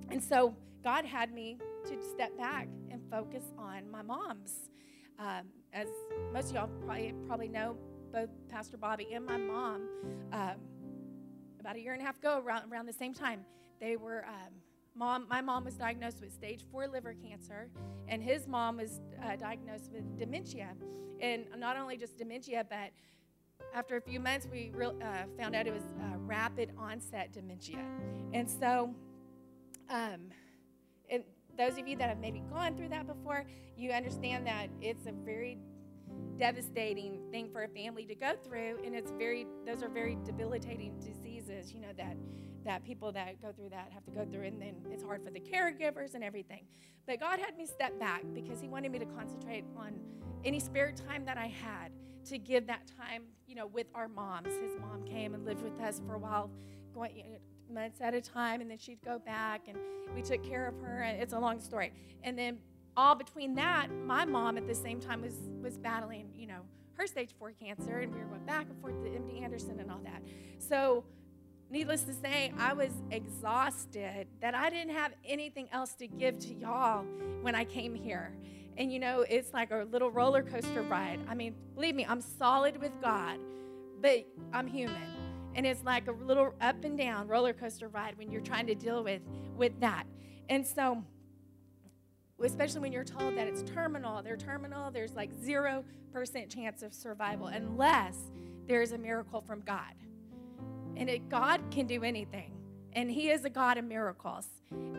And 0.09 0.21
so 0.21 0.55
God 0.83 1.05
had 1.05 1.33
me 1.33 1.57
to 1.85 2.01
step 2.01 2.37
back 2.37 2.67
and 2.89 3.01
focus 3.09 3.43
on 3.57 3.89
my 3.89 4.01
mom's. 4.01 4.69
Um, 5.19 5.47
as 5.73 5.87
most 6.33 6.49
of 6.49 6.55
y'all 6.55 6.69
probably, 6.85 7.13
probably 7.27 7.47
know, 7.47 7.77
both 8.11 8.29
Pastor 8.49 8.77
Bobby 8.77 9.07
and 9.13 9.25
my 9.25 9.37
mom, 9.37 9.87
um, 10.33 10.55
about 11.59 11.75
a 11.75 11.79
year 11.79 11.93
and 11.93 12.01
a 12.01 12.05
half 12.05 12.17
ago, 12.17 12.41
around, 12.43 12.71
around 12.71 12.87
the 12.87 12.93
same 12.93 13.13
time, 13.13 13.45
they 13.79 13.95
were. 13.95 14.25
Um, 14.27 14.53
mom, 14.95 15.27
my 15.29 15.41
mom 15.41 15.63
was 15.63 15.75
diagnosed 15.75 16.19
with 16.21 16.33
stage 16.33 16.65
four 16.71 16.87
liver 16.87 17.13
cancer, 17.13 17.69
and 18.07 18.21
his 18.21 18.47
mom 18.47 18.77
was 18.77 18.99
uh, 19.23 19.35
diagnosed 19.35 19.91
with 19.93 20.17
dementia. 20.17 20.69
And 21.21 21.45
not 21.57 21.77
only 21.77 21.97
just 21.97 22.17
dementia, 22.17 22.65
but 22.67 22.91
after 23.73 23.97
a 23.97 24.01
few 24.01 24.19
months, 24.19 24.47
we 24.51 24.71
re- 24.73 24.87
uh, 24.87 25.23
found 25.37 25.55
out 25.55 25.67
it 25.67 25.73
was 25.73 25.83
uh, 25.99 26.17
rapid 26.19 26.71
onset 26.77 27.31
dementia. 27.31 27.83
And 28.33 28.49
so, 28.49 28.93
um, 29.89 30.29
and 31.09 31.23
those 31.57 31.77
of 31.77 31.87
you 31.87 31.97
that 31.97 32.09
have 32.09 32.19
maybe 32.19 32.41
gone 32.51 32.75
through 32.75 32.89
that 32.89 33.07
before, 33.07 33.45
you 33.77 33.91
understand 33.91 34.47
that 34.47 34.67
it's 34.81 35.05
a 35.05 35.11
very 35.11 35.57
devastating 36.37 37.19
thing 37.31 37.49
for 37.51 37.63
a 37.63 37.67
family 37.67 38.05
to 38.05 38.15
go 38.15 38.33
through, 38.43 38.79
and 38.83 38.95
it's 38.95 39.11
very 39.11 39.45
those 39.65 39.83
are 39.83 39.89
very 39.89 40.17
debilitating 40.25 40.97
diseases. 40.99 41.71
You 41.71 41.81
know 41.81 41.93
that 41.97 42.17
that 42.65 42.83
people 42.83 43.11
that 43.11 43.41
go 43.41 43.51
through 43.51 43.69
that 43.69 43.91
have 43.93 44.03
to 44.05 44.11
go 44.11 44.25
through, 44.25 44.45
and 44.45 44.61
then 44.61 44.75
it's 44.91 45.03
hard 45.03 45.23
for 45.23 45.31
the 45.31 45.39
caregivers 45.39 46.13
and 46.15 46.23
everything. 46.23 46.65
But 47.05 47.19
God 47.19 47.39
had 47.39 47.57
me 47.57 47.65
step 47.65 47.99
back 47.99 48.23
because 48.33 48.61
He 48.61 48.69
wanted 48.69 48.91
me 48.91 48.99
to 48.99 49.05
concentrate 49.05 49.65
on 49.77 49.99
any 50.43 50.59
spare 50.59 50.91
time 50.91 51.25
that 51.25 51.37
I 51.37 51.47
had 51.47 51.91
to 52.25 52.37
give 52.37 52.67
that 52.67 52.89
time, 52.97 53.23
you 53.47 53.55
know, 53.55 53.67
with 53.67 53.87
our 53.95 54.07
moms. 54.07 54.47
His 54.47 54.79
mom 54.79 55.03
came 55.05 55.33
and 55.33 55.45
lived 55.45 55.63
with 55.63 55.79
us 55.81 56.01
for 56.05 56.15
a 56.15 56.19
while, 56.19 56.49
going 56.93 57.15
you 57.15 57.23
know, 57.23 57.37
months 57.73 58.01
at 58.01 58.13
a 58.13 58.21
time, 58.21 58.61
and 58.61 58.69
then 58.69 58.77
she'd 58.77 59.01
go 59.03 59.19
back, 59.19 59.67
and 59.67 59.77
we 60.15 60.21
took 60.21 60.43
care 60.43 60.67
of 60.67 60.79
her. 60.81 61.01
And 61.01 61.21
It's 61.21 61.33
a 61.33 61.39
long 61.39 61.59
story. 61.59 61.91
And 62.23 62.37
then 62.37 62.57
all 62.97 63.15
between 63.15 63.55
that, 63.55 63.87
my 64.05 64.25
mom 64.25 64.57
at 64.57 64.67
the 64.67 64.75
same 64.75 64.99
time 64.99 65.21
was 65.21 65.35
was 65.61 65.77
battling, 65.77 66.29
you 66.35 66.47
know, 66.47 66.61
her 66.93 67.07
stage 67.07 67.31
four 67.37 67.51
cancer, 67.51 67.99
and 67.99 68.13
we 68.13 68.19
were 68.19 68.27
going 68.27 68.45
back 68.45 68.67
and 68.69 68.79
forth 68.81 69.01
to 69.03 69.09
MD 69.09 69.41
Anderson 69.43 69.79
and 69.79 69.91
all 69.91 70.01
that. 70.03 70.21
So, 70.59 71.03
needless 71.69 72.03
to 72.03 72.13
say, 72.13 72.53
I 72.59 72.73
was 72.73 72.91
exhausted 73.09 74.27
that 74.41 74.53
I 74.53 74.69
didn't 74.69 74.93
have 74.93 75.13
anything 75.25 75.67
else 75.71 75.93
to 75.95 76.07
give 76.07 76.39
to 76.39 76.53
y'all 76.53 77.05
when 77.41 77.55
I 77.55 77.63
came 77.63 77.95
here. 77.95 78.33
And 78.77 78.91
you 78.91 78.99
know, 78.99 79.25
it's 79.27 79.53
like 79.53 79.71
a 79.71 79.87
little 79.91 80.11
roller 80.11 80.43
coaster 80.43 80.81
ride. 80.81 81.19
I 81.27 81.35
mean, 81.35 81.55
believe 81.75 81.95
me, 81.95 82.05
I'm 82.07 82.21
solid 82.21 82.81
with 82.81 82.91
God, 83.01 83.39
but 84.01 84.25
I'm 84.53 84.67
human. 84.67 85.01
And 85.55 85.65
it's 85.65 85.83
like 85.83 86.07
a 86.07 86.13
little 86.13 86.53
up 86.61 86.83
and 86.83 86.97
down 86.97 87.27
roller 87.27 87.53
coaster 87.53 87.89
ride 87.89 88.17
when 88.17 88.31
you're 88.31 88.41
trying 88.41 88.67
to 88.67 88.75
deal 88.75 89.03
with 89.03 89.21
with 89.57 89.79
that. 89.81 90.05
And 90.49 90.65
so 90.65 91.03
especially 92.43 92.81
when 92.81 92.91
you're 92.91 93.03
told 93.03 93.37
that 93.37 93.47
it's 93.47 93.61
terminal, 93.63 94.21
they're 94.23 94.37
terminal, 94.37 94.91
there's 94.91 95.13
like 95.13 95.31
0% 95.33 95.83
chance 96.49 96.81
of 96.81 96.93
survival 96.93 97.47
unless 97.47 98.17
there's 98.67 98.91
a 98.91 98.97
miracle 98.97 99.41
from 99.41 99.61
God. 99.61 99.93
And 100.97 101.09
it, 101.09 101.29
God 101.29 101.61
can 101.71 101.87
do 101.87 102.03
anything 102.03 102.53
and 102.93 103.09
He 103.09 103.29
is 103.29 103.45
a 103.45 103.49
God 103.49 103.77
of 103.77 103.85
miracles. 103.85 104.47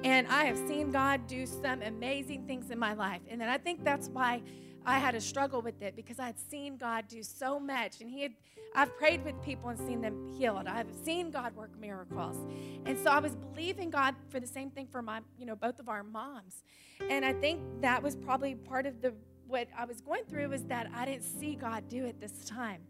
And 0.04 0.26
I 0.28 0.44
have 0.44 0.56
seen 0.56 0.90
God 0.90 1.26
do 1.26 1.46
some 1.46 1.82
amazing 1.82 2.46
things 2.46 2.70
in 2.70 2.78
my 2.78 2.94
life. 2.94 3.20
And 3.28 3.40
then 3.40 3.48
I 3.48 3.58
think 3.58 3.84
that's 3.84 4.08
why 4.08 4.42
I 4.84 4.98
had 4.98 5.14
a 5.14 5.20
struggle 5.20 5.62
with 5.62 5.80
it 5.80 5.94
because 5.94 6.18
I 6.18 6.26
had 6.26 6.38
seen 6.38 6.76
God 6.76 7.06
do 7.08 7.22
so 7.22 7.60
much. 7.60 8.00
And 8.00 8.10
He 8.10 8.22
had, 8.22 8.32
I've 8.74 8.96
prayed 8.96 9.24
with 9.24 9.40
people 9.42 9.68
and 9.70 9.78
seen 9.78 10.00
them 10.00 10.32
healed. 10.36 10.66
I've 10.66 10.92
seen 11.04 11.30
God 11.30 11.54
work 11.54 11.70
miracles. 11.78 12.36
And 12.84 12.98
so 12.98 13.10
I 13.10 13.18
was 13.18 13.36
believing 13.36 13.90
God 13.90 14.14
for 14.28 14.40
the 14.40 14.46
same 14.46 14.70
thing 14.70 14.86
for 14.86 15.02
my, 15.02 15.20
you 15.38 15.46
know, 15.46 15.56
both 15.56 15.78
of 15.78 15.88
our 15.88 16.02
moms. 16.02 16.62
And 17.08 17.24
I 17.24 17.32
think 17.32 17.60
that 17.80 18.02
was 18.02 18.16
probably 18.16 18.54
part 18.54 18.86
of 18.86 19.00
the 19.00 19.14
what 19.52 19.68
I 19.76 19.84
was 19.84 20.00
going 20.00 20.24
through 20.24 20.48
was 20.48 20.62
that 20.64 20.90
I 20.94 21.04
didn't 21.04 21.24
see 21.24 21.54
God 21.56 21.86
do 21.90 22.06
it 22.06 22.18
this 22.20 22.46
time. 22.46 22.80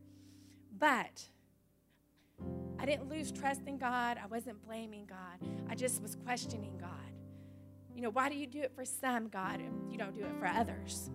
But 0.79 1.27
I 2.79 2.85
didn't 2.85 3.09
lose 3.09 3.31
trust 3.31 3.63
in 3.67 3.79
God. 3.79 4.19
I 4.23 4.27
wasn't 4.27 4.65
blaming 4.67 5.07
God. 5.07 5.49
I 5.69 5.75
just 5.75 6.03
was 6.03 6.17
questioning 6.17 6.77
God. 6.81 6.91
You 7.95 8.03
know, 8.03 8.11
why 8.11 8.29
do 8.29 8.35
you 8.35 8.47
do 8.47 8.61
it 8.61 8.73
for 8.75 8.85
some, 8.85 9.29
God, 9.29 9.61
and 9.61 9.93
you 9.93 9.99
don't 9.99 10.15
do 10.15 10.23
it 10.23 10.35
for 10.39 10.47
others? 10.47 11.11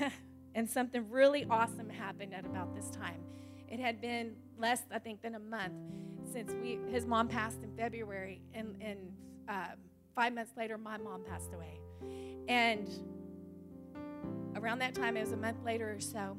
and 0.54 0.68
something 0.68 1.08
really 1.10 1.46
awesome 1.48 1.88
happened 1.88 2.34
at 2.34 2.44
about 2.44 2.74
this 2.74 2.90
time. 2.90 3.20
It 3.68 3.78
had 3.78 4.00
been 4.00 4.34
less, 4.56 4.82
I 4.90 4.98
think, 4.98 5.22
than 5.22 5.34
a 5.34 5.40
month 5.40 5.74
since 6.32 6.52
we 6.54 6.78
his 6.90 7.06
mom 7.06 7.28
passed 7.28 7.62
in 7.62 7.70
February, 7.76 8.40
and, 8.54 8.76
and 8.80 8.98
uh, 9.48 9.68
five 10.14 10.34
months 10.34 10.52
later, 10.56 10.76
my 10.76 10.96
mom 10.98 11.22
passed 11.24 11.52
away. 11.54 11.78
And 12.48 12.88
around 14.56 14.80
that 14.80 14.94
time, 14.94 15.16
it 15.16 15.20
was 15.20 15.32
a 15.32 15.36
month 15.36 15.58
later 15.64 15.92
or 15.92 16.00
so, 16.00 16.36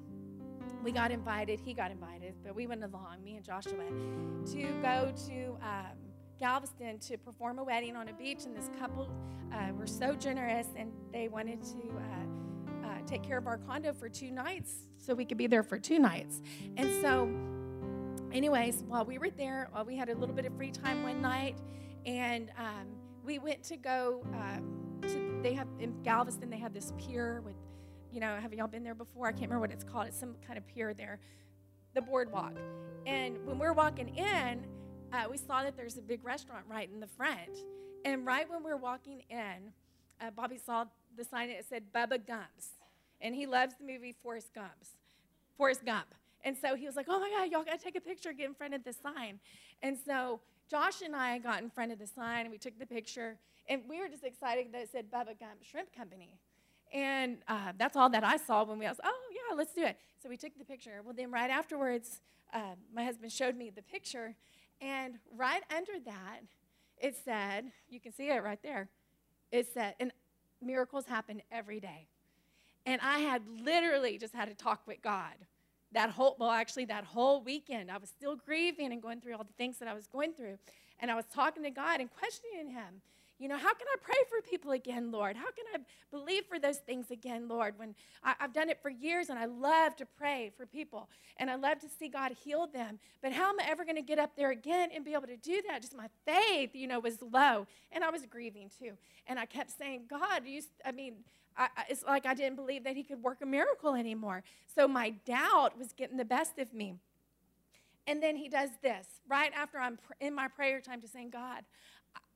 we 0.84 0.92
got 0.92 1.12
invited, 1.12 1.60
he 1.60 1.74
got 1.74 1.92
invited, 1.92 2.34
but 2.44 2.56
we 2.56 2.68
went 2.68 2.84
along, 2.84 3.24
me 3.24 3.36
and 3.36 3.46
Joshua, 3.46 3.86
to 4.54 4.62
go 4.82 5.14
to 5.28 5.58
um, 5.62 5.98
Galveston 6.40 7.00
to 7.00 7.18
perform 7.18 7.60
a 7.60 7.64
wedding 7.64 7.96
on 7.96 8.08
a 8.08 8.14
beach. 8.14 8.46
And 8.46 8.56
this 8.56 8.70
couple 8.80 9.10
uh, 9.54 9.72
were 9.74 9.88
so 9.88 10.16
generous 10.16 10.68
and 10.76 10.92
they 11.12 11.28
wanted 11.28 11.62
to 11.64 11.78
uh, 11.98 12.88
uh, 12.88 12.98
take 13.06 13.24
care 13.24 13.38
of 13.38 13.48
our 13.48 13.58
condo 13.58 13.94
for 13.94 14.10
two 14.10 14.32
nights 14.32 14.74
so 14.98 15.14
we 15.14 15.26
could 15.26 15.38
be 15.38 15.48
there 15.48 15.64
for 15.64 15.78
two 15.78 16.00
nights. 16.00 16.42
And 16.78 16.90
so, 17.02 17.30
anyways, 18.32 18.84
while 18.88 19.06
we 19.06 19.18
were 19.18 19.30
there, 19.30 19.70
we 19.86 19.96
had 19.96 20.10
a 20.10 20.16
little 20.16 20.36
bit 20.36 20.46
of 20.46 20.56
free 20.56 20.72
time 20.72 21.04
one 21.04 21.22
night, 21.22 21.58
and 22.06 22.52
um, 22.58 22.88
we 23.24 23.40
went 23.40 23.64
to 23.64 23.78
go 23.78 24.22
um, 24.34 25.00
to, 25.04 25.40
they 25.42 25.54
have 25.54 25.68
in 25.80 26.02
Galveston, 26.04 26.50
they 26.50 26.58
have 26.58 26.74
this 26.74 26.94
pier 26.98 27.42
with, 27.46 27.56
you 28.12 28.20
know, 28.20 28.38
have 28.38 28.54
y'all 28.54 28.68
been 28.68 28.84
there 28.84 28.96
before? 28.96 29.28
I 29.28 29.32
can't 29.32 29.44
remember 29.44 29.62
what 29.62 29.72
it's 29.72 29.84
called. 29.84 30.08
It's 30.08 30.20
some 30.20 30.36
kind 30.46 30.58
of 30.58 30.68
pier 30.68 30.94
there, 30.94 31.20
the 31.94 32.02
boardwalk. 32.02 32.54
And 33.06 33.38
when 33.46 33.60
we're 33.60 33.74
walking 33.74 34.10
in, 34.16 34.66
uh, 35.12 35.26
we 35.30 35.38
saw 35.38 35.64
that 35.64 35.76
there's 35.76 35.98
a 35.98 36.02
big 36.02 36.24
restaurant 36.24 36.66
right 36.70 36.90
in 36.92 37.00
the 37.00 37.08
front. 37.08 37.66
And 38.06 38.26
right 38.26 38.50
when 38.50 38.64
we're 38.64 38.78
walking 38.78 39.24
in, 39.30 39.72
uh, 40.22 40.32
Bobby 40.32 40.58
saw 40.58 40.86
the 41.18 41.24
sign 41.24 41.50
that 41.50 41.66
said 41.68 41.84
Bubba 41.94 42.26
Gumps. 42.26 42.70
And 43.22 43.36
he 43.36 43.46
loves 43.46 43.74
the 43.80 43.86
movie 43.86 44.16
Forrest 44.24 44.54
Gumps. 44.54 44.92
Forrest 45.58 45.86
Gump. 45.86 46.08
And 46.44 46.56
so 46.56 46.76
he 46.76 46.86
was 46.86 46.96
like, 46.96 47.08
oh 47.10 47.20
my 47.20 47.30
God, 47.30 47.52
y'all 47.52 47.64
got 47.64 47.78
to 47.78 47.84
take 47.84 47.98
a 47.98 48.02
picture, 48.02 48.32
get 48.32 48.48
in 48.48 48.54
front 48.54 48.74
of 48.74 48.84
the 48.84 48.94
sign. 48.94 49.40
And 49.82 49.98
so 49.98 50.40
Josh 50.70 51.02
and 51.02 51.16
I 51.16 51.38
got 51.40 51.62
in 51.62 51.70
front 51.70 51.92
of 51.92 52.00
the 52.00 52.08
sign 52.08 52.42
and 52.42 52.52
we 52.52 52.58
took 52.58 52.78
the 52.80 52.86
picture. 52.86 53.38
And 53.68 53.82
we 53.90 54.00
were 54.00 54.08
just 54.08 54.24
excited 54.24 54.68
that 54.72 54.82
it 54.82 54.90
said 54.92 55.12
Bubba 55.12 55.38
Gump 55.40 55.64
Shrimp 55.70 55.94
Company. 55.94 56.40
And 56.94 57.38
uh, 57.48 57.74
that's 57.78 57.96
all 57.96 58.10
that 58.10 58.24
I 58.24 58.38
saw 58.38 58.64
when 58.64 58.80
we 58.80 58.86
was, 58.86 59.00
oh, 59.04 59.22
yeah, 59.32 59.56
let's 59.56 59.74
do 59.74 59.84
it. 59.84 59.98
So 60.22 60.30
we 60.30 60.38
took 60.38 60.58
the 60.58 60.66
picture. 60.66 61.02
Well, 61.04 61.14
then 61.16 61.32
right 61.32 61.50
afterwards, 61.50 62.22
uh, 62.54 62.76
my 62.94 63.04
husband 63.04 63.32
showed 63.32 63.56
me 63.56 63.70
the 63.70 63.84
picture. 63.84 64.36
And 64.82 65.16
right 65.36 65.62
under 65.76 66.00
that, 66.06 66.40
it 66.98 67.16
said, 67.24 67.72
you 67.90 68.00
can 68.00 68.14
see 68.14 68.30
it 68.30 68.44
right 68.44 68.62
there. 68.64 68.90
It 69.52 69.68
said, 69.74 69.96
and 70.00 70.12
miracles 70.62 71.06
happen 71.06 71.42
every 71.52 71.80
day. 71.80 72.08
And 72.86 73.00
I 73.04 73.20
had 73.20 73.44
literally 73.62 74.18
just 74.18 74.34
had 74.34 74.50
a 74.50 74.54
talk 74.54 74.82
with 74.88 75.02
God 75.02 75.36
that 75.92 76.12
whole, 76.12 76.36
well, 76.40 76.52
actually, 76.52 76.86
that 76.86 77.04
whole 77.04 77.42
weekend. 77.42 77.90
I 77.90 77.98
was 77.98 78.10
still 78.10 78.36
grieving 78.36 78.92
and 78.92 79.02
going 79.02 79.22
through 79.22 79.34
all 79.34 79.44
the 79.44 79.54
things 79.58 79.80
that 79.80 79.88
I 79.88 79.94
was 79.94 80.08
going 80.08 80.34
through. 80.34 80.58
And 81.00 81.10
I 81.10 81.16
was 81.16 81.26
talking 81.34 81.64
to 81.64 81.72
God 81.72 82.00
and 82.00 82.10
questioning 82.12 82.70
Him. 82.70 83.02
You 83.40 83.48
know, 83.48 83.58
how 83.58 83.74
can 83.74 83.88
I 83.88 83.96
pray 84.02 84.18
for 84.30 84.42
people 84.42 84.72
again, 84.72 85.12
Lord? 85.12 85.38
How 85.38 85.50
can 85.52 85.64
I 85.74 85.78
believe 86.12 86.44
for 86.50 86.60
those 86.60 86.80
things 86.80 87.10
again, 87.10 87.48
Lord? 87.48 87.76
When 87.78 87.96
I, 88.22 88.36
have 88.38 88.52
done 88.52 88.70
it 88.70 88.82
for 88.82 88.90
years 88.90 89.30
and 89.30 89.40
I 89.40 89.46
love 89.46 89.96
to 89.96 90.06
pray 90.06 90.52
for 90.58 90.66
people 90.66 91.08
and 91.38 91.50
I 91.50 91.56
love 91.56 91.80
to 91.80 91.88
see 91.88 92.10
God 92.10 92.34
heal 92.44 92.68
them. 92.68 93.00
But 93.22 93.32
how 93.32 93.50
am 93.50 93.60
I 93.62 93.70
ever 93.70 93.86
going 93.86 93.96
to 93.96 94.02
get 94.02 94.20
up 94.20 94.36
there 94.36 94.52
again 94.52 94.90
and 94.94 95.06
be 95.06 95.14
able 95.14 95.28
to 95.28 95.38
do 95.38 95.62
that? 95.70 95.82
Just 95.82 95.96
my 95.96 96.10
faith, 96.26 96.72
you 96.74 96.86
know, 96.86 97.00
was 97.00 97.22
low. 97.22 97.66
And 97.94 98.04
I 98.04 98.10
was 98.10 98.26
grieving 98.26 98.70
too. 98.78 98.92
And 99.26 99.40
I 99.40 99.46
kept 99.46 99.72
saying, 99.78 100.04
God, 100.10 100.46
you, 100.46 100.62
I 100.86 100.92
mean, 100.92 101.16
I, 101.58 101.70
it's 101.88 102.04
like 102.04 102.26
I 102.26 102.34
didn't 102.34 102.58
believe 102.58 102.84
that 102.84 102.98
He 102.98 103.04
could 103.04 103.24
work 103.24 103.38
a 103.42 103.46
miracle 103.46 103.96
anymore. 103.96 104.44
So 104.76 104.86
my 104.86 105.12
doubt 105.26 105.80
was 105.80 105.94
getting 105.94 106.18
the 106.18 106.26
best 106.26 106.60
of 106.60 106.74
me. 106.74 106.96
And 108.10 108.24
then 108.24 108.36
he 108.36 108.50
does 108.50 108.72
this 108.82 109.06
right 109.28 109.52
after 109.56 109.78
I'm 109.78 110.00
in 110.20 110.34
my 110.34 110.48
prayer 110.48 110.82
time 110.82 111.00
to 111.02 111.08
saying, 111.08 111.30
God, 111.30 111.64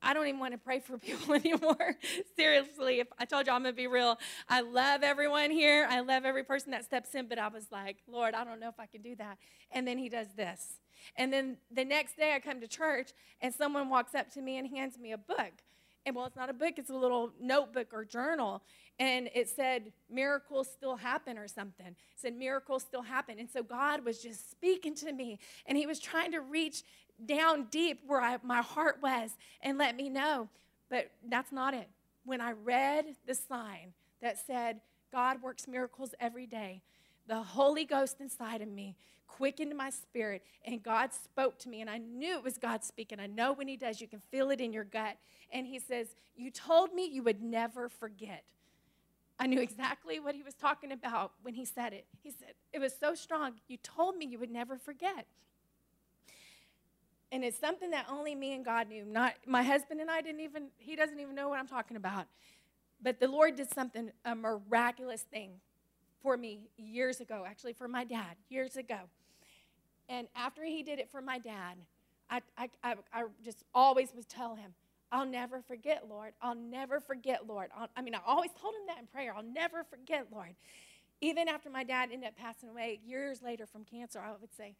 I 0.03 0.13
don't 0.13 0.27
even 0.27 0.39
want 0.39 0.53
to 0.53 0.57
pray 0.57 0.79
for 0.79 0.97
people 0.99 1.33
anymore. 1.33 1.95
Seriously, 2.35 2.99
if 2.99 3.07
I 3.17 3.25
told 3.25 3.47
you 3.47 3.53
I'm 3.53 3.63
to 3.63 3.73
be 3.73 3.87
real, 3.87 4.19
I 4.49 4.61
love 4.61 5.01
everyone 5.03 5.49
here. 5.49 5.87
I 5.89 6.01
love 6.01 6.25
every 6.25 6.43
person 6.43 6.71
that 6.71 6.85
steps 6.85 7.15
in, 7.15 7.27
but 7.27 7.39
I 7.39 7.47
was 7.47 7.67
like, 7.71 7.97
Lord, 8.07 8.33
I 8.33 8.43
don't 8.43 8.59
know 8.59 8.69
if 8.69 8.79
I 8.79 8.85
can 8.85 9.01
do 9.01 9.15
that. 9.15 9.37
And 9.71 9.87
then 9.87 9.97
he 9.97 10.09
does 10.09 10.27
this. 10.35 10.79
And 11.15 11.31
then 11.31 11.57
the 11.71 11.85
next 11.85 12.17
day 12.17 12.33
I 12.33 12.39
come 12.39 12.61
to 12.61 12.67
church 12.67 13.11
and 13.41 13.53
someone 13.53 13.89
walks 13.89 14.15
up 14.15 14.31
to 14.33 14.41
me 14.41 14.57
and 14.57 14.67
hands 14.67 14.97
me 14.97 15.11
a 15.11 15.17
book. 15.17 15.51
And 16.05 16.15
well, 16.15 16.25
it's 16.25 16.35
not 16.35 16.49
a 16.49 16.53
book, 16.53 16.73
it's 16.77 16.89
a 16.89 16.95
little 16.95 17.31
notebook 17.39 17.87
or 17.93 18.03
journal. 18.03 18.61
And 18.99 19.29
it 19.33 19.49
said, 19.49 19.91
miracles 20.09 20.69
still 20.71 20.95
happen 20.95 21.37
or 21.37 21.47
something. 21.47 21.87
It 21.87 21.95
said, 22.15 22.35
miracles 22.35 22.83
still 22.83 23.01
happen. 23.01 23.39
And 23.39 23.49
so 23.49 23.63
God 23.63 24.05
was 24.05 24.19
just 24.19 24.51
speaking 24.51 24.93
to 24.95 25.11
me 25.11 25.39
and 25.65 25.77
he 25.77 25.87
was 25.87 25.99
trying 25.99 26.31
to 26.33 26.41
reach 26.41 26.83
down 27.25 27.67
deep 27.71 28.01
where 28.05 28.21
I, 28.21 28.37
my 28.43 28.61
heart 28.61 28.99
was 29.01 29.31
and 29.61 29.77
let 29.77 29.95
me 29.95 30.09
know. 30.09 30.47
But 30.89 31.09
that's 31.27 31.51
not 31.51 31.73
it. 31.73 31.89
When 32.23 32.39
I 32.39 32.51
read 32.51 33.05
the 33.25 33.35
sign 33.35 33.93
that 34.21 34.37
said, 34.37 34.79
God 35.11 35.41
works 35.41 35.67
miracles 35.67 36.13
every 36.19 36.45
day, 36.45 36.81
the 37.27 37.41
Holy 37.41 37.85
Ghost 37.85 38.17
inside 38.19 38.61
of 38.61 38.67
me 38.67 38.95
quickened 39.27 39.75
my 39.75 39.89
spirit, 39.89 40.43
and 40.63 40.83
God 40.83 41.11
spoke 41.11 41.57
to 41.59 41.69
me, 41.69 41.81
and 41.81 41.89
I 41.89 41.97
knew 41.97 42.37
it 42.37 42.43
was 42.43 42.57
God 42.57 42.83
speaking. 42.83 43.19
I 43.19 43.25
know 43.25 43.53
when 43.53 43.67
He 43.67 43.75
does, 43.75 43.99
you 43.99 44.07
can 44.07 44.21
feel 44.31 44.51
it 44.51 44.61
in 44.61 44.71
your 44.71 44.83
gut. 44.83 45.17
And 45.51 45.65
He 45.65 45.79
says, 45.79 46.07
You 46.35 46.51
told 46.51 46.93
me 46.93 47.07
you 47.07 47.23
would 47.23 47.41
never 47.41 47.89
forget. 47.89 48.43
I 49.43 49.45
knew 49.45 49.59
exactly 49.59 50.21
what 50.21 50.35
He 50.35 50.41
was 50.41 50.53
talking 50.53 50.93
about 50.93 51.33
when 51.41 51.53
He 51.53 51.65
said 51.65 51.91
it. 51.91 52.05
He 52.23 52.31
said, 52.31 52.53
It 52.71 52.79
was 52.79 52.95
so 52.97 53.13
strong. 53.13 53.55
You 53.67 53.75
told 53.75 54.15
me 54.15 54.25
you 54.25 54.39
would 54.39 54.49
never 54.49 54.77
forget. 54.77 55.25
And 57.29 57.43
it's 57.43 57.59
something 57.59 57.91
that 57.91 58.05
only 58.09 58.35
me 58.35 58.53
and 58.53 58.63
God 58.63 58.87
knew. 58.87 59.03
Not 59.03 59.33
my 59.45 59.61
husband 59.61 59.99
and 59.99 60.09
I 60.09 60.21
didn't 60.21 60.39
even, 60.39 60.67
he 60.77 60.95
doesn't 60.95 61.19
even 61.19 61.35
know 61.35 61.49
what 61.49 61.59
I'm 61.59 61.67
talking 61.67 61.97
about. 61.97 62.27
But 63.01 63.19
the 63.19 63.27
Lord 63.27 63.57
did 63.57 63.69
something, 63.73 64.11
a 64.23 64.33
miraculous 64.33 65.23
thing 65.23 65.55
for 66.21 66.37
me 66.37 66.69
years 66.77 67.19
ago, 67.19 67.43
actually 67.45 67.73
for 67.73 67.89
my 67.89 68.05
dad, 68.05 68.37
years 68.47 68.77
ago. 68.77 68.99
And 70.07 70.29
after 70.37 70.63
he 70.63 70.83
did 70.83 70.99
it 70.99 71.11
for 71.11 71.21
my 71.21 71.37
dad, 71.37 71.75
I, 72.29 72.41
I, 72.57 72.69
I, 72.81 72.95
I 73.11 73.23
just 73.43 73.65
always 73.73 74.13
would 74.15 74.29
tell 74.29 74.55
him, 74.55 74.73
I'll 75.13 75.27
never 75.27 75.61
forget, 75.61 76.05
Lord. 76.09 76.33
I'll 76.41 76.55
never 76.55 76.99
forget, 76.99 77.47
Lord. 77.47 77.69
I'll, 77.77 77.87
i 77.95 78.01
mean, 78.01 78.15
I 78.15 78.19
always 78.25 78.49
told 78.59 78.73
him 78.73 78.81
that 78.87 78.97
in 78.97 79.05
prayer. 79.05 79.31
I'll 79.37 79.43
never 79.43 79.83
forget, 79.83 80.25
Lord. 80.33 80.55
Even 81.21 81.47
after 81.47 81.69
my 81.69 81.83
dad 81.83 82.09
ended 82.11 82.27
up 82.27 82.35
passing 82.35 82.67
away 82.67 82.99
years 83.05 83.43
later 83.43 83.67
from 83.67 83.85
cancer, 83.85 84.19
I 84.19 84.31
would 84.31 84.53
say, 84.57 84.73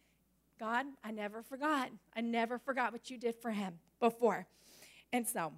God, 0.58 0.86
I 1.04 1.12
never 1.12 1.42
forgot. 1.42 1.88
I 2.16 2.20
never 2.20 2.58
forgot 2.58 2.92
what 2.92 3.10
you 3.10 3.16
did 3.16 3.36
for 3.36 3.52
him 3.52 3.78
before. 4.00 4.46
And 5.12 5.26
so 5.26 5.52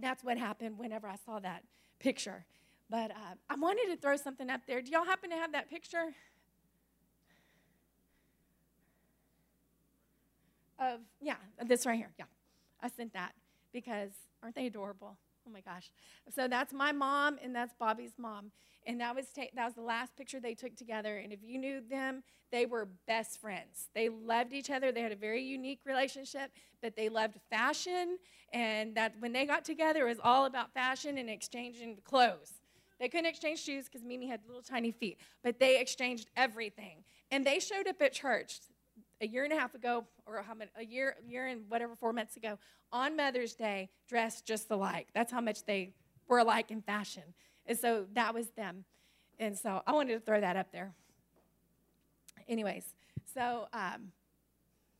that's 0.00 0.22
what 0.22 0.36
happened 0.36 0.78
whenever 0.78 1.08
I 1.08 1.16
saw 1.24 1.40
that 1.40 1.64
picture. 1.98 2.44
But 2.90 3.12
uh, 3.12 3.34
I 3.48 3.54
wanted 3.54 3.86
to 3.94 3.96
throw 3.96 4.16
something 4.16 4.50
up 4.50 4.60
there. 4.66 4.82
Do 4.82 4.90
y'all 4.90 5.06
happen 5.06 5.30
to 5.30 5.36
have 5.36 5.52
that 5.52 5.70
picture? 5.70 6.14
Of, 10.78 11.00
yeah, 11.22 11.36
this 11.64 11.86
right 11.86 11.96
here. 11.96 12.10
Yeah, 12.18 12.26
I 12.82 12.88
sent 12.88 13.14
that 13.14 13.32
because 13.72 14.10
aren't 14.42 14.54
they 14.54 14.66
adorable? 14.66 15.16
Oh 15.46 15.50
my 15.50 15.60
gosh. 15.60 15.90
So 16.34 16.48
that's 16.48 16.72
my 16.72 16.92
mom 16.92 17.38
and 17.42 17.54
that's 17.54 17.74
Bobby's 17.78 18.12
mom. 18.18 18.52
And 18.86 19.00
that 19.00 19.14
was, 19.14 19.26
ta- 19.34 19.50
that 19.54 19.64
was 19.64 19.74
the 19.74 19.82
last 19.82 20.16
picture 20.16 20.40
they 20.40 20.54
took 20.54 20.76
together. 20.76 21.18
And 21.18 21.32
if 21.32 21.40
you 21.42 21.58
knew 21.58 21.80
them, 21.80 22.22
they 22.52 22.66
were 22.66 22.88
best 23.06 23.40
friends. 23.40 23.88
They 23.94 24.08
loved 24.08 24.52
each 24.52 24.70
other. 24.70 24.92
They 24.92 25.02
had 25.02 25.12
a 25.12 25.16
very 25.16 25.42
unique 25.42 25.80
relationship, 25.84 26.50
but 26.82 26.96
they 26.96 27.08
loved 27.08 27.38
fashion. 27.50 28.18
And 28.52 28.94
that 28.96 29.14
when 29.20 29.32
they 29.32 29.46
got 29.46 29.64
together, 29.64 30.06
it 30.06 30.08
was 30.08 30.20
all 30.22 30.46
about 30.46 30.74
fashion 30.74 31.18
and 31.18 31.30
exchanging 31.30 31.98
clothes. 32.04 32.54
They 32.98 33.08
couldn't 33.08 33.26
exchange 33.26 33.60
shoes 33.60 33.86
because 33.86 34.04
Mimi 34.04 34.26
had 34.26 34.40
little 34.46 34.62
tiny 34.62 34.90
feet, 34.90 35.18
but 35.42 35.58
they 35.58 35.80
exchanged 35.80 36.28
everything. 36.36 37.02
And 37.30 37.46
they 37.46 37.58
showed 37.58 37.88
up 37.88 38.02
at 38.02 38.12
church 38.12 38.60
a 39.20 39.26
year 39.26 39.44
and 39.44 39.52
a 39.52 39.56
half 39.56 39.74
ago, 39.74 40.04
or 40.26 40.42
how 40.42 40.54
many, 40.54 40.70
a 40.76 40.84
year, 40.84 41.16
year 41.26 41.46
and 41.46 41.62
whatever, 41.68 41.94
four 41.94 42.12
months 42.12 42.36
ago, 42.36 42.58
on 42.92 43.16
Mother's 43.16 43.54
Day, 43.54 43.90
dressed 44.08 44.46
just 44.46 44.70
alike. 44.70 45.08
That's 45.14 45.30
how 45.30 45.40
much 45.40 45.64
they 45.64 45.92
were 46.28 46.38
alike 46.38 46.70
in 46.70 46.82
fashion. 46.82 47.22
And 47.66 47.78
so 47.78 48.06
that 48.14 48.34
was 48.34 48.48
them. 48.50 48.84
And 49.38 49.58
so 49.58 49.82
I 49.86 49.92
wanted 49.92 50.14
to 50.14 50.20
throw 50.20 50.40
that 50.40 50.56
up 50.56 50.72
there. 50.72 50.92
Anyways, 52.48 52.94
so 53.32 53.68
um, 53.72 54.12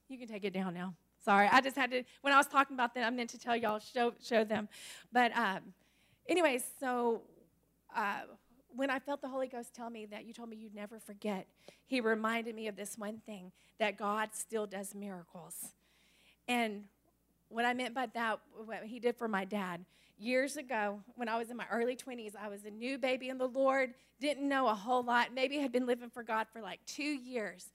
you 0.09 0.19
can 0.19 0.29
take 0.29 0.45
it 0.45 0.53
down 0.53 0.75
now. 0.75 0.95
Sorry, 1.25 1.49
I 1.51 1.61
just 1.61 1.77
had 1.77 1.91
to, 1.91 2.03
when 2.23 2.33
I 2.33 2.37
was 2.37 2.47
talking 2.47 2.75
about 2.75 2.95
them, 2.95 3.05
I 3.05 3.11
meant 3.11 3.31
to 3.31 3.39
tell 3.39 3.57
y'all, 3.57 3.79
show, 3.79 4.15
show 4.23 4.45
them. 4.45 4.69
But 5.13 5.37
um, 5.37 5.61
anyways, 6.29 6.65
so 6.79 7.23
uh, 7.95 8.23
when 8.75 8.91
I 8.91 8.99
felt 8.99 9.21
the 9.21 9.29
Holy 9.29 9.49
Ghost 9.49 9.75
tell 9.75 9.91
me 9.91 10.07
that 10.07 10.25
you 10.25 10.33
told 10.33 10.49
me 10.49 10.57
you'd 10.57 10.75
never 10.75 10.99
forget, 10.99 11.47
He 11.87 12.01
reminded 12.01 12.55
me 12.55 12.69
of 12.69 12.77
this 12.77 12.97
one 12.97 13.21
thing 13.27 13.53
that 13.79 13.97
God 13.97 14.31
still 14.33 14.67
does 14.67 14.95
miracles. 14.95 15.55
And 16.49 16.85
what 17.49 17.65
I 17.65 17.75
meant 17.75 17.95
by 17.95 18.07
that, 18.15 18.41
what 18.65 18.85
He 18.85 19.01
did 19.01 19.17
for 19.17 19.29
my 19.29 19.45
dad, 19.45 19.85
years 20.19 20.57
ago, 20.57 21.01
when 21.17 21.29
I 21.29 21.39
was 21.39 21.51
in 21.51 21.57
my 21.57 21.67
early 21.71 21.97
20s, 21.97 22.35
I 22.41 22.49
was 22.49 22.65
a 22.65 22.71
new 22.71 22.99
baby 22.99 23.29
in 23.29 23.39
the 23.39 23.49
Lord, 23.49 23.95
didn't 24.21 24.47
know 24.49 24.69
a 24.69 24.75
whole 24.75 25.03
lot, 25.03 25.35
maybe 25.35 25.59
had 25.59 25.73
been 25.73 25.87
living 25.87 26.11
for 26.11 26.23
God 26.23 26.47
for 26.53 26.61
like 26.61 26.81
two 26.87 27.03
years. 27.03 27.71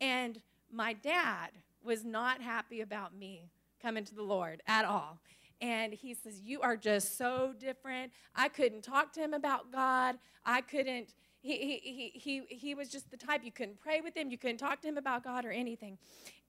And 0.00 0.40
my 0.72 0.94
dad 0.94 1.50
was 1.82 2.04
not 2.04 2.40
happy 2.40 2.80
about 2.80 3.14
me 3.16 3.42
coming 3.82 4.04
to 4.04 4.14
the 4.14 4.22
Lord 4.22 4.62
at 4.66 4.84
all. 4.84 5.18
And 5.60 5.92
he 5.92 6.14
says, 6.14 6.40
You 6.40 6.60
are 6.60 6.76
just 6.76 7.18
so 7.18 7.54
different. 7.58 8.12
I 8.34 8.48
couldn't 8.48 8.82
talk 8.82 9.12
to 9.14 9.20
him 9.20 9.34
about 9.34 9.72
God. 9.72 10.16
I 10.44 10.60
couldn't, 10.60 11.14
he, 11.40 11.58
he, 11.58 11.78
he, 11.78 12.12
he, 12.48 12.56
he 12.56 12.74
was 12.74 12.88
just 12.88 13.10
the 13.10 13.16
type 13.16 13.42
you 13.44 13.52
couldn't 13.52 13.80
pray 13.80 14.00
with 14.00 14.16
him, 14.16 14.30
you 14.30 14.38
couldn't 14.38 14.58
talk 14.58 14.80
to 14.82 14.88
him 14.88 14.96
about 14.96 15.24
God 15.24 15.44
or 15.44 15.50
anything. 15.50 15.98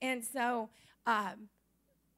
And 0.01 0.24
so 0.24 0.70
um, 1.06 1.50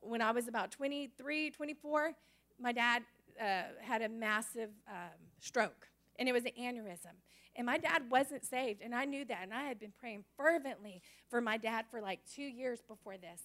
when 0.01 0.21
I 0.21 0.31
was 0.31 0.47
about 0.47 0.71
23, 0.71 1.51
24, 1.51 2.11
my 2.59 2.71
dad 2.71 3.03
uh, 3.39 3.63
had 3.81 4.01
a 4.01 4.09
massive 4.09 4.69
um, 4.87 5.17
stroke 5.39 5.87
and 6.19 6.29
it 6.29 6.33
was 6.33 6.45
an 6.45 6.51
aneurysm. 6.59 7.15
And 7.55 7.65
my 7.65 7.77
dad 7.77 8.03
wasn't 8.09 8.45
saved, 8.45 8.81
and 8.81 8.95
I 8.95 9.03
knew 9.03 9.25
that. 9.25 9.39
And 9.43 9.53
I 9.53 9.63
had 9.63 9.79
been 9.79 9.91
praying 9.99 10.23
fervently 10.37 11.01
for 11.29 11.41
my 11.41 11.57
dad 11.57 11.85
for 11.91 11.99
like 11.99 12.19
two 12.33 12.43
years 12.43 12.79
before 12.87 13.17
this. 13.17 13.41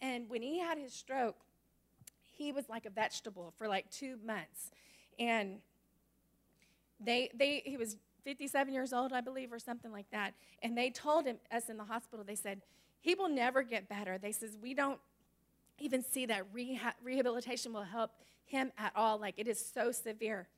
And 0.00 0.30
when 0.30 0.40
he 0.40 0.58
had 0.58 0.78
his 0.78 0.94
stroke, 0.94 1.36
he 2.40 2.52
was 2.52 2.70
like 2.70 2.86
a 2.86 2.90
vegetable 2.90 3.52
for 3.58 3.68
like 3.68 3.90
two 3.90 4.16
months. 4.24 4.70
And 5.18 5.58
they, 6.98 7.30
they, 7.34 7.62
he 7.66 7.76
was 7.76 7.96
57 8.24 8.72
years 8.72 8.94
old, 8.94 9.12
I 9.12 9.20
believe, 9.20 9.52
or 9.52 9.58
something 9.58 9.92
like 9.92 10.10
that. 10.10 10.32
And 10.62 10.76
they 10.76 10.88
told 10.88 11.26
him, 11.26 11.36
us 11.52 11.68
in 11.68 11.76
the 11.76 11.84
hospital, 11.84 12.24
they 12.24 12.34
said, 12.34 12.62
he 13.02 13.14
will 13.14 13.28
never 13.28 13.62
get 13.62 13.90
better. 13.90 14.16
They 14.16 14.32
says, 14.32 14.56
we 14.60 14.72
don't 14.72 14.98
even 15.78 16.02
see 16.02 16.24
that 16.26 16.52
reha- 16.54 16.94
rehabilitation 17.02 17.74
will 17.74 17.82
help 17.82 18.12
him 18.46 18.72
at 18.78 18.92
all. 18.96 19.18
Like 19.18 19.34
it 19.36 19.46
is 19.46 19.62
so 19.62 19.92
severe. 19.92 20.48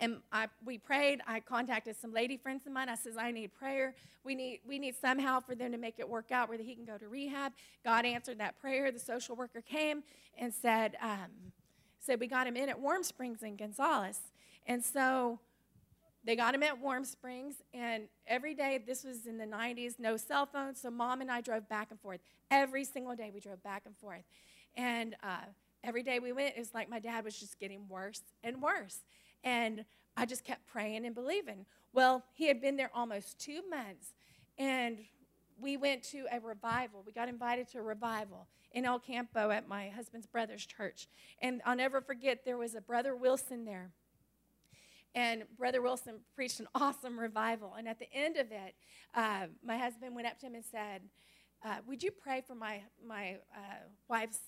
And 0.00 0.18
I, 0.32 0.48
we 0.64 0.78
prayed. 0.78 1.20
I 1.26 1.40
contacted 1.40 1.96
some 1.96 2.12
lady 2.12 2.36
friends 2.36 2.66
of 2.66 2.72
mine. 2.72 2.88
I 2.88 2.94
says, 2.94 3.16
I 3.18 3.30
need 3.30 3.52
prayer. 3.52 3.94
We 4.24 4.34
need, 4.34 4.60
we 4.66 4.78
need 4.78 4.94
somehow 5.00 5.40
for 5.40 5.54
them 5.54 5.72
to 5.72 5.78
make 5.78 5.98
it 5.98 6.08
work 6.08 6.30
out 6.30 6.48
where 6.48 6.58
he 6.58 6.74
can 6.74 6.84
go 6.84 6.98
to 6.98 7.08
rehab. 7.08 7.52
God 7.84 8.04
answered 8.04 8.38
that 8.38 8.58
prayer. 8.60 8.90
The 8.90 8.98
social 8.98 9.36
worker 9.36 9.60
came 9.60 10.02
and 10.36 10.52
said, 10.52 10.96
um, 11.02 11.52
said 12.00 12.20
we 12.20 12.26
got 12.26 12.46
him 12.46 12.56
in 12.56 12.68
at 12.68 12.78
Warm 12.78 13.02
Springs 13.02 13.42
in 13.42 13.56
Gonzales. 13.56 14.20
And 14.66 14.84
so 14.84 15.40
they 16.24 16.36
got 16.36 16.54
him 16.54 16.62
at 16.62 16.78
Warm 16.78 17.06
Springs, 17.06 17.54
and 17.72 18.08
every 18.26 18.54
day, 18.54 18.78
this 18.84 19.02
was 19.02 19.24
in 19.24 19.38
the 19.38 19.46
90s, 19.46 19.94
no 19.98 20.18
cell 20.18 20.44
phones, 20.44 20.78
so 20.80 20.90
mom 20.90 21.22
and 21.22 21.30
I 21.30 21.40
drove 21.40 21.68
back 21.68 21.88
and 21.90 21.98
forth. 21.98 22.20
Every 22.50 22.84
single 22.84 23.16
day, 23.16 23.30
we 23.32 23.40
drove 23.40 23.62
back 23.62 23.84
and 23.86 23.96
forth. 23.96 24.24
And 24.76 25.16
uh, 25.22 25.46
every 25.82 26.02
day 26.02 26.18
we 26.18 26.32
went, 26.32 26.54
it 26.56 26.58
was 26.58 26.74
like 26.74 26.90
my 26.90 26.98
dad 26.98 27.24
was 27.24 27.38
just 27.38 27.58
getting 27.58 27.88
worse 27.88 28.20
and 28.42 28.60
worse. 28.60 28.98
And 29.44 29.84
I 30.16 30.26
just 30.26 30.44
kept 30.44 30.66
praying 30.66 31.06
and 31.06 31.14
believing. 31.14 31.66
Well, 31.92 32.24
he 32.34 32.48
had 32.48 32.60
been 32.60 32.76
there 32.76 32.90
almost 32.94 33.38
two 33.38 33.62
months, 33.70 34.12
and 34.58 34.98
we 35.60 35.76
went 35.76 36.02
to 36.04 36.26
a 36.30 36.40
revival. 36.40 37.02
We 37.06 37.12
got 37.12 37.28
invited 37.28 37.68
to 37.72 37.78
a 37.78 37.82
revival 37.82 38.48
in 38.72 38.84
El 38.84 38.98
Campo 38.98 39.50
at 39.50 39.68
my 39.68 39.88
husband's 39.88 40.26
brother's 40.26 40.64
church. 40.64 41.08
And 41.40 41.60
I'll 41.64 41.76
never 41.76 42.00
forget, 42.00 42.44
there 42.44 42.58
was 42.58 42.74
a 42.74 42.80
brother 42.80 43.16
Wilson 43.16 43.64
there. 43.64 43.90
And 45.14 45.44
Brother 45.56 45.82
Wilson 45.82 46.20
preached 46.34 46.60
an 46.60 46.68
awesome 46.74 47.18
revival. 47.18 47.74
And 47.76 47.88
at 47.88 47.98
the 47.98 48.12
end 48.12 48.36
of 48.36 48.52
it, 48.52 48.74
uh, 49.14 49.46
my 49.64 49.78
husband 49.78 50.14
went 50.14 50.26
up 50.26 50.38
to 50.40 50.46
him 50.46 50.54
and 50.54 50.64
said, 50.64 51.02
uh, 51.64 51.76
Would 51.86 52.02
you 52.02 52.10
pray 52.10 52.42
for 52.46 52.54
my, 52.54 52.82
my 53.04 53.38
uh, 53.54 53.86
wife's 54.08 54.40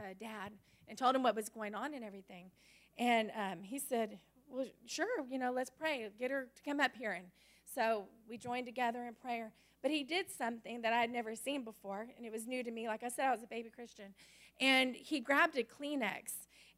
uh, 0.00 0.14
dad? 0.18 0.52
And 0.88 0.96
told 0.96 1.16
him 1.16 1.22
what 1.22 1.34
was 1.34 1.48
going 1.48 1.74
on 1.74 1.94
and 1.94 2.04
everything. 2.04 2.50
And 2.96 3.30
um, 3.36 3.62
he 3.62 3.78
said, 3.78 4.18
Well, 4.48 4.66
sure, 4.86 5.24
you 5.28 5.38
know, 5.38 5.52
let's 5.52 5.70
pray. 5.70 6.08
Get 6.18 6.30
her 6.30 6.48
to 6.54 6.62
come 6.62 6.80
up 6.80 6.92
here. 6.96 7.12
And 7.12 7.26
so 7.74 8.06
we 8.28 8.38
joined 8.38 8.66
together 8.66 9.04
in 9.04 9.14
prayer. 9.14 9.52
But 9.82 9.90
he 9.90 10.02
did 10.02 10.30
something 10.30 10.82
that 10.82 10.92
I 10.92 11.00
had 11.00 11.10
never 11.10 11.34
seen 11.34 11.62
before, 11.62 12.08
and 12.16 12.26
it 12.26 12.32
was 12.32 12.46
new 12.46 12.64
to 12.64 12.70
me. 12.70 12.88
Like 12.88 13.02
I 13.02 13.08
said, 13.08 13.26
I 13.26 13.32
was 13.32 13.42
a 13.42 13.46
baby 13.46 13.70
Christian. 13.70 14.14
And 14.60 14.96
he 14.96 15.20
grabbed 15.20 15.56
a 15.56 15.62
Kleenex 15.62 16.32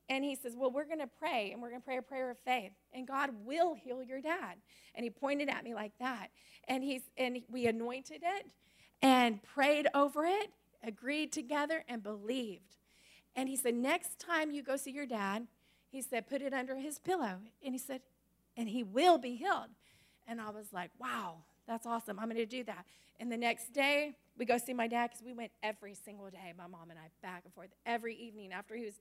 and 0.09 0.25
he 0.25 0.35
says, 0.35 0.55
Well, 0.57 0.71
we're 0.71 0.87
going 0.87 1.01
to 1.01 1.07
pray, 1.07 1.51
and 1.53 1.61
we're 1.61 1.69
going 1.69 1.81
to 1.81 1.85
pray 1.85 1.99
a 1.99 2.03
prayer 2.03 2.31
of 2.31 2.39
faith, 2.39 2.73
and 2.93 3.07
God 3.07 3.31
will 3.45 3.75
heal 3.75 4.03
your 4.03 4.21
dad. 4.21 4.57
And 4.95 5.05
he 5.05 5.11
pointed 5.11 5.49
at 5.49 5.65
me 5.65 5.75
like 5.75 5.93
that. 6.01 6.29
And, 6.67 6.83
he's, 6.83 7.03
and 7.17 7.41
we 7.51 7.67
anointed 7.67 8.23
it 8.23 8.47
and 9.03 9.43
prayed 9.43 9.87
over 9.95 10.25
it, 10.25 10.51
agreed 10.83 11.33
together, 11.33 11.85
and 11.89 12.03
believed. 12.03 12.77
And 13.37 13.49
he 13.49 13.57
said, 13.57 13.75
Next 13.75 14.19
time 14.19 14.51
you 14.51 14.63
go 14.63 14.77
see 14.77 14.91
your 14.91 15.07
dad, 15.07 15.47
he 15.90 16.02
said, 16.02 16.28
Put 16.28 16.42
it 16.42 16.52
under 16.52 16.76
his 16.76 16.99
pillow. 16.99 17.38
And 17.64 17.75
he 17.75 17.78
said, 17.78 18.00
And 18.57 18.68
he 18.68 18.83
will 18.83 19.18
be 19.18 19.35
healed. 19.37 19.71
And 20.26 20.40
I 20.40 20.50
was 20.50 20.66
like, 20.73 20.90
Wow, 20.99 21.38
that's 21.66 21.87
awesome. 21.87 22.18
I'm 22.18 22.26
going 22.26 22.37
to 22.37 22.47
do 22.47 22.64
that. 22.64 22.85
And 23.21 23.33
the 23.33 23.37
next 23.37 23.73
day, 23.73 24.14
we 24.38 24.45
go 24.45 24.59
see 24.59 24.73
my 24.73 24.87
dad 24.87 25.11
because 25.11 25.25
we 25.25 25.33
went 25.33 25.50
every 25.62 25.95
single 25.95 26.31
day, 26.31 26.53
my 26.57 26.66
mom 26.68 26.90
and 26.90 26.98
I, 26.98 27.09
back 27.22 27.42
and 27.44 27.53
forth, 27.53 27.70
every 27.85 28.14
evening 28.14 28.53
after 28.53 28.77
he 28.77 28.85
was 28.85 28.94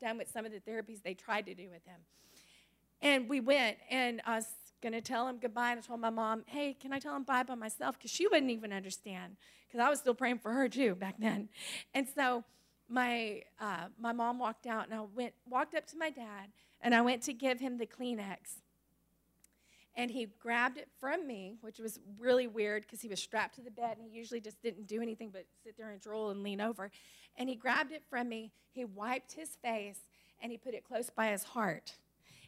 done 0.00 0.18
with 0.18 0.30
some 0.30 0.46
of 0.46 0.52
the 0.52 0.60
therapies 0.60 1.02
they 1.02 1.14
tried 1.14 1.46
to 1.46 1.54
do 1.54 1.68
with 1.70 1.84
him. 1.84 2.00
And 3.02 3.28
we 3.28 3.40
went, 3.40 3.78
and 3.90 4.22
I 4.24 4.36
was 4.36 4.46
going 4.80 4.92
to 4.92 5.00
tell 5.00 5.26
him 5.26 5.38
goodbye. 5.38 5.72
And 5.72 5.78
I 5.78 5.82
told 5.82 6.00
my 6.00 6.10
mom, 6.10 6.44
hey, 6.46 6.74
can 6.74 6.92
I 6.92 7.00
tell 7.00 7.16
him 7.16 7.24
bye 7.24 7.42
by 7.42 7.54
myself? 7.54 7.98
Because 7.98 8.10
she 8.10 8.26
wouldn't 8.28 8.50
even 8.50 8.72
understand, 8.72 9.36
because 9.66 9.80
I 9.84 9.90
was 9.90 9.98
still 9.98 10.14
praying 10.14 10.38
for 10.38 10.52
her 10.52 10.68
too 10.68 10.94
back 10.94 11.16
then. 11.18 11.48
And 11.92 12.06
so 12.14 12.44
my, 12.88 13.42
uh, 13.60 13.86
my 13.98 14.12
mom 14.12 14.38
walked 14.38 14.66
out, 14.66 14.86
and 14.86 14.94
I 14.94 15.02
went, 15.14 15.34
walked 15.48 15.74
up 15.74 15.86
to 15.88 15.98
my 15.98 16.10
dad, 16.10 16.50
and 16.80 16.94
I 16.94 17.00
went 17.00 17.22
to 17.22 17.32
give 17.32 17.60
him 17.60 17.78
the 17.78 17.86
Kleenex. 17.86 18.60
And 19.96 20.10
he 20.10 20.26
grabbed 20.40 20.76
it 20.76 20.88
from 20.98 21.26
me, 21.26 21.56
which 21.60 21.78
was 21.78 22.00
really 22.18 22.46
weird 22.48 22.82
because 22.82 23.00
he 23.00 23.08
was 23.08 23.20
strapped 23.20 23.54
to 23.56 23.62
the 23.62 23.70
bed 23.70 23.96
and 23.96 24.04
he 24.04 24.16
usually 24.16 24.40
just 24.40 24.60
didn't 24.60 24.88
do 24.88 25.00
anything 25.00 25.30
but 25.30 25.46
sit 25.62 25.76
there 25.76 25.90
and 25.90 26.00
drool 26.00 26.30
and 26.30 26.42
lean 26.42 26.60
over. 26.60 26.90
And 27.36 27.48
he 27.48 27.54
grabbed 27.54 27.92
it 27.92 28.02
from 28.10 28.28
me, 28.28 28.50
he 28.72 28.84
wiped 28.84 29.32
his 29.34 29.50
face, 29.62 30.00
and 30.42 30.50
he 30.50 30.58
put 30.58 30.74
it 30.74 30.84
close 30.84 31.10
by 31.10 31.28
his 31.28 31.44
heart. 31.44 31.94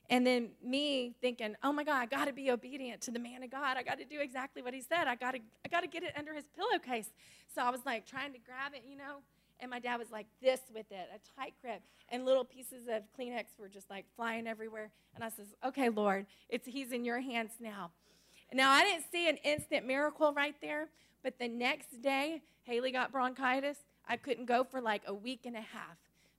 And 0.09 0.27
then 0.27 0.51
me 0.63 1.15
thinking, 1.21 1.57
oh 1.63 1.73
my 1.73 1.85
God, 1.85 2.01
I 2.01 2.07
got 2.07 2.27
to 2.27 2.33
be 2.33 2.51
obedient 2.51 3.01
to 3.03 3.11
the 3.11 3.19
man 3.19 3.43
of 3.43 3.51
God. 3.51 3.77
I 3.77 3.83
got 3.83 3.99
to 3.99 4.05
do 4.05 4.21
exactly 4.21 4.63
what 4.63 4.73
he 4.73 4.81
said. 4.81 5.09
I 5.09 5.17
got 5.17 5.33
to, 5.33 5.41
I 5.65 5.69
got 5.69 5.81
to 5.81 5.89
get 5.89 6.03
it 6.03 6.13
under 6.17 6.33
his 6.33 6.45
pillowcase. 6.57 7.11
So 7.53 7.63
I 7.63 7.71
was 7.71 7.81
like 7.85 8.07
trying 8.07 8.33
to 8.33 8.39
grab 8.39 8.73
it, 8.75 8.85
you 8.89 8.97
know. 8.97 9.19
And 9.61 9.71
my 9.71 9.79
dad 9.79 9.99
was 9.99 10.11
like 10.11 10.27
this 10.43 10.61
with 10.73 10.91
it, 10.91 11.09
a 11.15 11.41
tight 11.41 11.55
grip, 11.63 11.81
and 12.11 12.25
little 12.25 12.45
pieces 12.45 12.89
of 12.89 13.03
Kleenex 13.19 13.59
were 13.59 13.69
just 13.69 13.89
like 13.89 14.05
flying 14.15 14.47
everywhere. 14.47 14.91
And 15.15 15.25
I 15.25 15.31
says, 15.31 15.47
okay, 15.65 15.89
Lord, 15.89 16.27
it's 16.49 16.67
he's 16.67 16.93
in 16.93 17.05
your 17.05 17.21
hands 17.21 17.53
now. 17.61 17.91
Now 18.53 18.71
I 18.71 18.85
didn't 18.85 19.05
see 19.11 19.29
an 19.29 19.39
instant 19.39 19.87
miracle 19.87 20.33
right 20.33 20.55
there, 20.61 20.89
but 21.23 21.39
the 21.39 21.49
next 21.49 22.03
day 22.03 22.43
Haley 22.65 22.93
got 22.93 23.13
bronchitis 23.13 23.79
I 24.09 24.17
couldn't 24.17 24.47
go 24.47 24.65
for 24.65 24.81
like 24.81 25.03
a 25.07 25.15
week 25.15 25.41
and 25.45 25.57
a 25.57 25.61
half. 25.61 25.97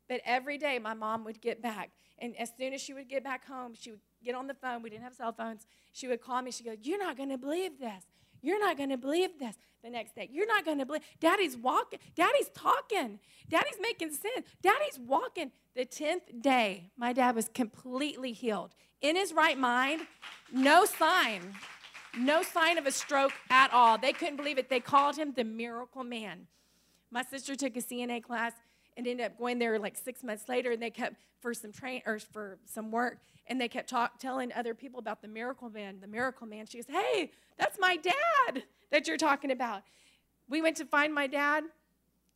But 0.07 0.21
every 0.25 0.57
day 0.57 0.79
my 0.79 0.93
mom 0.93 1.25
would 1.25 1.41
get 1.41 1.61
back. 1.61 1.91
And 2.19 2.35
as 2.37 2.51
soon 2.57 2.73
as 2.73 2.81
she 2.81 2.93
would 2.93 3.09
get 3.09 3.23
back 3.23 3.45
home, 3.45 3.73
she 3.77 3.91
would 3.91 3.99
get 4.23 4.35
on 4.35 4.47
the 4.47 4.53
phone. 4.53 4.81
We 4.81 4.89
didn't 4.89 5.03
have 5.03 5.13
cell 5.13 5.33
phones. 5.33 5.67
She 5.91 6.07
would 6.07 6.21
call 6.21 6.41
me. 6.41 6.51
She'd 6.51 6.65
go, 6.65 6.75
You're 6.81 6.99
not 6.99 7.17
going 7.17 7.29
to 7.29 7.37
believe 7.37 7.79
this. 7.79 8.03
You're 8.47 8.61
not 8.61 8.77
going 8.77 8.91
to 8.91 8.97
believe 8.97 9.39
this. 9.39 9.57
The 9.83 9.89
next 9.89 10.15
day, 10.15 10.29
you're 10.31 10.47
not 10.47 10.63
going 10.63 10.77
to 10.77 10.85
believe. 10.85 11.01
Daddy's 11.19 11.57
walking. 11.57 11.99
Daddy's 12.15 12.47
talking. 12.55 13.19
Daddy's 13.49 13.75
making 13.81 14.11
sense. 14.11 14.47
Daddy's 14.61 14.97
walking. 14.97 15.51
The 15.75 15.85
10th 15.85 16.41
day, 16.41 16.91
my 16.95 17.11
dad 17.11 17.35
was 17.35 17.49
completely 17.49 18.31
healed. 18.31 18.73
In 19.01 19.17
his 19.17 19.33
right 19.33 19.57
mind, 19.57 20.03
no 20.53 20.85
sign, 20.85 21.41
no 22.17 22.41
sign 22.41 22.77
of 22.77 22.85
a 22.85 22.91
stroke 22.91 23.33
at 23.49 23.73
all. 23.73 23.97
They 23.97 24.13
couldn't 24.13 24.37
believe 24.37 24.57
it. 24.57 24.69
They 24.69 24.79
called 24.79 25.17
him 25.17 25.33
the 25.35 25.43
miracle 25.43 26.05
man. 26.05 26.47
My 27.11 27.23
sister 27.23 27.53
took 27.53 27.75
a 27.75 27.81
CNA 27.81 28.23
class 28.23 28.53
and 28.97 29.07
ended 29.07 29.25
up 29.25 29.37
going 29.37 29.59
there 29.59 29.79
like 29.79 29.95
six 29.95 30.23
months 30.23 30.49
later, 30.49 30.71
and 30.71 30.81
they 30.81 30.89
kept 30.89 31.15
for 31.39 31.53
some 31.53 31.71
train 31.71 32.01
or 32.05 32.19
for 32.19 32.57
some 32.65 32.91
work, 32.91 33.19
and 33.45 33.61
they 33.61 33.67
kept 33.67 33.89
talk, 33.89 34.19
telling 34.19 34.51
other 34.53 34.73
people 34.73 34.99
about 34.99 35.21
the 35.21 35.27
miracle 35.27 35.69
man. 35.69 35.99
The 36.01 36.07
miracle 36.07 36.47
man. 36.47 36.65
She 36.65 36.79
goes, 36.79 36.87
"Hey, 36.87 37.31
that's 37.57 37.77
my 37.79 37.95
dad 37.95 38.63
that 38.91 39.07
you're 39.07 39.17
talking 39.17 39.51
about." 39.51 39.83
We 40.49 40.61
went 40.61 40.75
to 40.77 40.85
find 40.85 41.13
my 41.13 41.27
dad. 41.27 41.63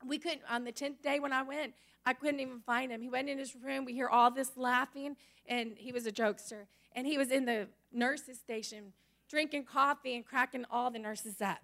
We 0.06 0.20
couldn't 0.20 0.42
on 0.50 0.64
the 0.64 0.72
tenth 0.72 1.02
day 1.02 1.20
when 1.20 1.34
I 1.34 1.42
went. 1.42 1.74
I 2.06 2.14
couldn't 2.14 2.40
even 2.40 2.62
find 2.62 2.92
him. 2.92 3.02
He 3.02 3.10
went 3.10 3.30
in 3.30 3.38
his 3.38 3.56
room. 3.56 3.86
We 3.86 3.94
hear 3.94 4.08
all 4.08 4.32
this 4.32 4.56
laughing, 4.56 5.18
and 5.46 5.76
he 5.78 5.92
was 5.92 6.06
a 6.06 6.12
jokester. 6.12 6.66
And 6.94 7.06
he 7.06 7.18
was 7.18 7.32
in 7.32 7.46
the 7.46 7.68
nurses' 7.92 8.40
station 8.40 8.94
drinking 9.30 9.64
coffee 9.64 10.16
and 10.16 10.26
cracking 10.26 10.66
all 10.70 10.92
the 10.92 11.00
nurses 11.00 11.42
up. 11.42 11.60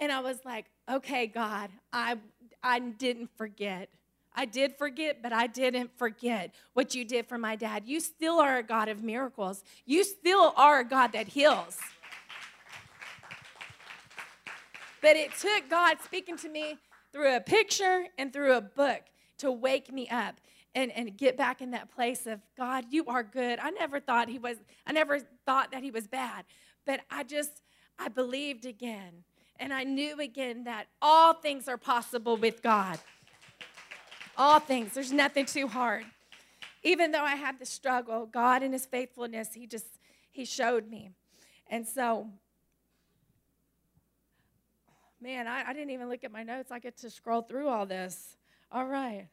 And 0.00 0.10
I 0.10 0.20
was 0.20 0.38
like, 0.44 0.66
okay, 0.90 1.26
God, 1.26 1.70
I, 1.92 2.16
I 2.62 2.78
didn't 2.78 3.30
forget. 3.36 3.88
I 4.34 4.46
did 4.46 4.76
forget, 4.76 5.22
but 5.22 5.32
I 5.32 5.46
didn't 5.46 5.96
forget 5.96 6.54
what 6.72 6.94
you 6.94 7.04
did 7.04 7.26
for 7.26 7.38
my 7.38 7.54
dad. 7.54 7.84
You 7.86 8.00
still 8.00 8.40
are 8.40 8.58
a 8.58 8.62
God 8.62 8.88
of 8.88 9.02
miracles. 9.02 9.62
You 9.86 10.02
still 10.02 10.52
are 10.56 10.80
a 10.80 10.84
God 10.84 11.12
that 11.12 11.28
heals. 11.28 11.78
But 15.00 15.16
it 15.16 15.32
took 15.38 15.68
God 15.68 15.98
speaking 16.02 16.36
to 16.38 16.48
me 16.48 16.78
through 17.12 17.36
a 17.36 17.40
picture 17.40 18.06
and 18.18 18.32
through 18.32 18.56
a 18.56 18.60
book 18.60 19.02
to 19.38 19.52
wake 19.52 19.92
me 19.92 20.08
up 20.08 20.36
and, 20.74 20.90
and 20.92 21.16
get 21.16 21.36
back 21.36 21.60
in 21.60 21.70
that 21.70 21.94
place 21.94 22.26
of 22.26 22.40
God, 22.56 22.86
you 22.90 23.04
are 23.06 23.22
good. 23.22 23.58
I 23.60 23.70
never 23.70 24.00
thought 24.00 24.28
he 24.28 24.38
was, 24.38 24.56
I 24.86 24.92
never 24.92 25.20
thought 25.46 25.70
that 25.70 25.82
he 25.82 25.90
was 25.90 26.08
bad, 26.08 26.44
but 26.84 27.00
I 27.10 27.22
just, 27.22 27.62
I 27.98 28.08
believed 28.08 28.66
again. 28.66 29.24
And 29.58 29.72
I 29.72 29.84
knew 29.84 30.20
again 30.20 30.64
that 30.64 30.86
all 31.00 31.34
things 31.34 31.68
are 31.68 31.78
possible 31.78 32.36
with 32.36 32.62
God. 32.62 32.98
All 34.36 34.58
things. 34.58 34.94
There's 34.94 35.12
nothing 35.12 35.46
too 35.46 35.68
hard. 35.68 36.04
Even 36.82 37.12
though 37.12 37.22
I 37.22 37.36
had 37.36 37.58
the 37.58 37.66
struggle, 37.66 38.26
God 38.26 38.62
in 38.62 38.72
his 38.72 38.84
faithfulness, 38.84 39.54
he 39.54 39.66
just 39.66 39.86
he 40.30 40.44
showed 40.44 40.88
me. 40.90 41.10
And 41.68 41.86
so 41.86 42.28
man, 45.20 45.46
I, 45.46 45.70
I 45.70 45.72
didn't 45.72 45.90
even 45.90 46.10
look 46.10 46.22
at 46.22 46.30
my 46.30 46.42
notes. 46.42 46.70
I 46.70 46.78
get 46.78 46.98
to 46.98 47.08
scroll 47.08 47.40
through 47.40 47.68
all 47.68 47.86
this. 47.86 48.36
All 48.70 48.86
right. 48.86 49.28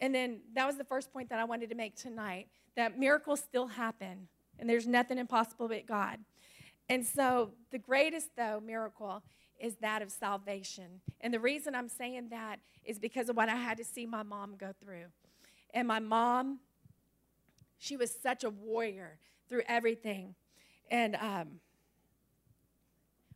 And 0.00 0.14
then 0.14 0.40
that 0.54 0.66
was 0.66 0.76
the 0.76 0.84
first 0.84 1.12
point 1.12 1.30
that 1.30 1.38
I 1.38 1.44
wanted 1.44 1.70
to 1.70 1.74
make 1.74 1.96
tonight 1.96 2.48
that 2.76 2.98
miracles 2.98 3.40
still 3.40 3.66
happen 3.66 4.28
And 4.58 4.68
there's 4.68 4.86
nothing 4.86 5.18
impossible 5.18 5.68
but 5.68 5.86
God. 5.86 6.18
And 6.88 7.04
so 7.04 7.52
the 7.70 7.78
greatest, 7.78 8.30
though, 8.36 8.60
miracle 8.64 9.22
is 9.60 9.76
that 9.76 10.02
of 10.02 10.10
salvation. 10.10 11.00
And 11.20 11.34
the 11.34 11.40
reason 11.40 11.74
I'm 11.74 11.88
saying 11.88 12.28
that 12.30 12.60
is 12.84 12.98
because 12.98 13.28
of 13.28 13.36
what 13.36 13.48
I 13.48 13.56
had 13.56 13.76
to 13.78 13.84
see 13.84 14.06
my 14.06 14.22
mom 14.22 14.56
go 14.56 14.72
through. 14.82 15.06
And 15.74 15.86
my 15.86 15.98
mom, 15.98 16.60
she 17.78 17.96
was 17.96 18.14
such 18.14 18.44
a 18.44 18.50
warrior 18.50 19.18
through 19.48 19.62
everything. 19.66 20.34
And 20.90 21.16
um, 21.16 21.60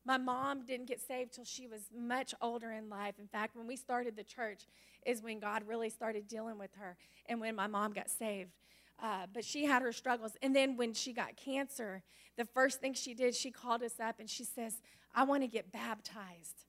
my 0.04 0.16
mom 0.16 0.64
didn't 0.64 0.86
get 0.86 1.00
saved 1.00 1.34
till 1.34 1.44
she 1.44 1.66
was 1.66 1.90
much 1.94 2.34
older 2.40 2.72
in 2.72 2.88
life. 2.88 3.16
In 3.18 3.26
fact, 3.26 3.56
when 3.56 3.66
we 3.66 3.76
started 3.76 4.16
the 4.16 4.24
church, 4.24 4.66
is 5.04 5.22
when 5.22 5.38
God 5.40 5.64
really 5.66 5.90
started 5.90 6.28
dealing 6.28 6.58
with 6.58 6.70
her 6.78 6.96
and 7.26 7.40
when 7.40 7.54
my 7.54 7.66
mom 7.66 7.92
got 7.92 8.10
saved. 8.10 8.50
Uh, 9.02 9.26
but 9.34 9.44
she 9.44 9.64
had 9.64 9.82
her 9.82 9.92
struggles. 9.92 10.36
And 10.42 10.54
then 10.54 10.76
when 10.76 10.94
she 10.94 11.12
got 11.12 11.36
cancer, 11.36 12.04
the 12.38 12.44
first 12.44 12.80
thing 12.80 12.94
she 12.94 13.14
did, 13.14 13.34
she 13.34 13.50
called 13.50 13.82
us 13.82 13.98
up 14.00 14.20
and 14.20 14.30
she 14.30 14.44
says, 14.44 14.80
I 15.12 15.24
want 15.24 15.42
to 15.42 15.48
get 15.48 15.72
baptized. 15.72 16.64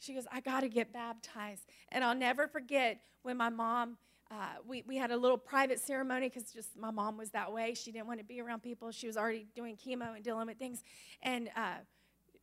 She 0.00 0.12
goes, 0.12 0.26
I 0.30 0.40
got 0.40 0.60
to 0.60 0.68
get 0.68 0.92
baptized. 0.92 1.62
And 1.90 2.02
I'll 2.04 2.16
never 2.16 2.48
forget 2.48 3.00
when 3.22 3.36
my 3.36 3.48
mom, 3.48 3.96
uh, 4.30 4.56
we, 4.66 4.82
we 4.86 4.96
had 4.96 5.12
a 5.12 5.16
little 5.16 5.38
private 5.38 5.78
ceremony 5.78 6.28
because 6.28 6.52
just 6.52 6.76
my 6.76 6.90
mom 6.90 7.16
was 7.16 7.30
that 7.30 7.52
way. 7.52 7.74
She 7.74 7.92
didn't 7.92 8.08
want 8.08 8.18
to 8.18 8.24
be 8.24 8.40
around 8.40 8.62
people. 8.62 8.90
She 8.90 9.06
was 9.06 9.16
already 9.16 9.46
doing 9.54 9.76
chemo 9.76 10.16
and 10.16 10.24
dealing 10.24 10.48
with 10.48 10.58
things. 10.58 10.82
And 11.22 11.48
uh, 11.56 11.76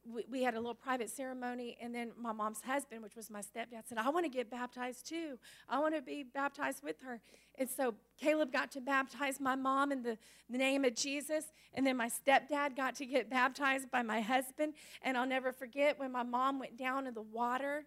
we, 0.05 0.25
we 0.29 0.43
had 0.43 0.53
a 0.53 0.59
little 0.59 0.75
private 0.75 1.09
ceremony, 1.09 1.77
and 1.81 1.93
then 1.93 2.11
my 2.19 2.31
mom's 2.31 2.61
husband, 2.61 3.01
which 3.03 3.15
was 3.15 3.29
my 3.29 3.41
stepdad, 3.41 3.87
said, 3.87 3.97
I 3.97 4.09
want 4.09 4.25
to 4.25 4.29
get 4.29 4.49
baptized 4.49 5.07
too. 5.07 5.37
I 5.69 5.79
want 5.79 5.95
to 5.95 6.01
be 6.01 6.23
baptized 6.23 6.83
with 6.83 6.97
her. 7.03 7.19
And 7.55 7.69
so 7.69 7.95
Caleb 8.19 8.51
got 8.51 8.71
to 8.71 8.81
baptize 8.81 9.39
my 9.39 9.55
mom 9.55 9.91
in 9.91 10.03
the, 10.03 10.17
the 10.49 10.57
name 10.57 10.83
of 10.85 10.95
Jesus, 10.95 11.45
and 11.73 11.85
then 11.85 11.97
my 11.97 12.09
stepdad 12.09 12.75
got 12.75 12.95
to 12.95 13.05
get 13.05 13.29
baptized 13.29 13.89
by 13.91 14.01
my 14.01 14.21
husband. 14.21 14.73
And 15.01 15.17
I'll 15.17 15.27
never 15.27 15.51
forget 15.51 15.99
when 15.99 16.11
my 16.11 16.23
mom 16.23 16.59
went 16.59 16.77
down 16.77 17.07
in 17.07 17.13
the 17.13 17.21
water. 17.21 17.85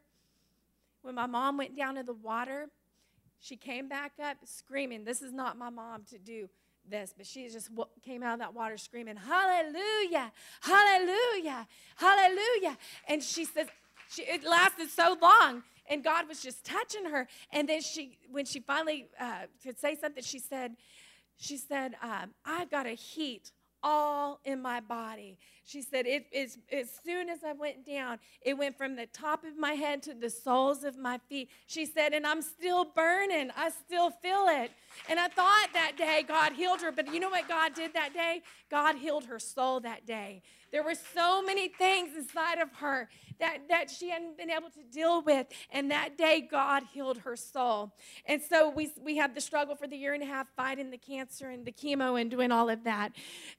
When 1.03 1.15
my 1.15 1.27
mom 1.27 1.57
went 1.57 1.77
down 1.77 1.97
in 1.97 2.07
the 2.07 2.15
water, 2.15 2.69
she 3.39 3.57
came 3.57 3.89
back 3.89 4.13
up 4.23 4.39
screaming, 4.45 5.05
This 5.05 5.23
is 5.23 5.33
not 5.33 5.59
my 5.59 5.71
mom 5.71 6.05
to 6.11 6.19
do 6.19 6.49
this, 6.91 7.15
but 7.17 7.27
she 7.27 7.49
just 7.49 7.71
came 8.05 8.23
out 8.23 8.35
of 8.35 8.39
that 8.41 8.55
water 8.55 8.77
screaming, 8.77 9.17
Hallelujah, 9.17 10.33
Hallelujah, 10.61 11.67
Hallelujah. 11.97 12.77
And 13.09 13.23
she 13.23 13.45
says, 13.45 13.67
she, 14.11 14.23
it 14.23 14.45
lasted 14.45 14.89
so 14.91 15.17
long, 15.21 15.63
and 15.89 16.03
God 16.03 16.29
was 16.29 16.43
just 16.43 16.65
touching 16.65 17.07
her. 17.07 17.29
And 17.53 17.69
then 17.69 17.81
she, 17.81 18.19
when 18.31 18.45
she 18.45 18.61
finally 18.61 19.09
uh, 19.21 19.43
could 19.63 19.79
say 19.79 19.97
something, 19.97 20.23
she 20.23 20.39
said, 20.39 20.77
she 21.37 21.57
said, 21.57 21.95
um, 22.03 22.31
I've 22.45 22.71
got 22.71 22.87
a 22.87 22.91
heat 22.95 23.53
all 23.83 24.41
in 24.45 24.61
my 24.61 24.81
body. 24.81 25.39
She 25.67 25.83
said, 25.83 26.07
it, 26.07 26.27
as, 26.33 26.59
as 26.73 26.89
soon 27.05 27.29
as 27.29 27.43
I 27.45 27.53
went 27.53 27.85
down, 27.85 28.21
it 28.41 28.57
went 28.57 28.79
from 28.79 28.95
the 28.95 29.07
top 29.07 29.43
of 29.43 29.59
my 29.59 29.73
head 29.73 30.01
to 30.05 30.15
the 30.15 30.31
soles 30.31 30.85
of 30.85 30.97
my 30.97 31.19
feet. 31.29 31.51
She 31.67 31.87
said, 31.87 32.13
and 32.13 32.25
I'm 32.25 32.41
still 32.41 32.85
burning. 32.85 33.51
I 33.57 33.71
still 33.71 34.11
feel 34.11 34.47
it. 34.49 34.71
And 35.09 35.19
I 35.19 35.27
thought 35.27 35.69
that 35.75 35.97
day 35.99 36.25
God 36.27 36.53
healed 36.53 36.81
her, 36.83 36.93
but 36.93 37.13
you 37.13 37.19
know 37.19 37.31
what 37.31 37.49
God 37.49 37.75
did 37.75 37.95
that 37.95 38.15
day? 38.15 38.43
God 38.71 38.95
healed 38.95 39.25
her 39.25 39.41
soul 39.41 39.81
that 39.81 40.07
day. 40.07 40.43
There 40.71 40.85
were 40.85 40.95
so 40.95 41.43
many 41.43 41.67
things 41.67 42.17
inside 42.17 42.59
of 42.59 42.71
her 42.75 43.09
that, 43.41 43.69
that 43.69 43.91
she 43.91 44.11
hadn't 44.11 44.39
been 44.39 44.51
able 44.51 44.71
to 44.71 44.83
deal 44.93 45.21
with. 45.23 45.49
And 45.71 45.91
that 45.91 46.17
day, 46.17 46.47
God 46.49 46.85
healed 46.93 47.19
her 47.19 47.35
soul. 47.35 47.93
And 48.25 48.41
so 48.41 48.71
we, 48.71 48.93
we 49.03 49.17
had 49.17 49.35
the 49.35 49.41
struggle 49.41 49.75
for 49.75 49.87
the 49.87 49.97
year 49.97 50.15
and 50.15 50.23
a 50.23 50.27
half 50.27 50.47
fighting 50.57 50.91
the 50.91 50.99
cancer 50.99 51.49
and 51.49 51.65
the 51.65 51.73
chemo 51.73 52.21
and 52.21 52.31
doing 52.31 52.53
all 52.53 52.69
of 52.69 52.85
that. 52.85 53.13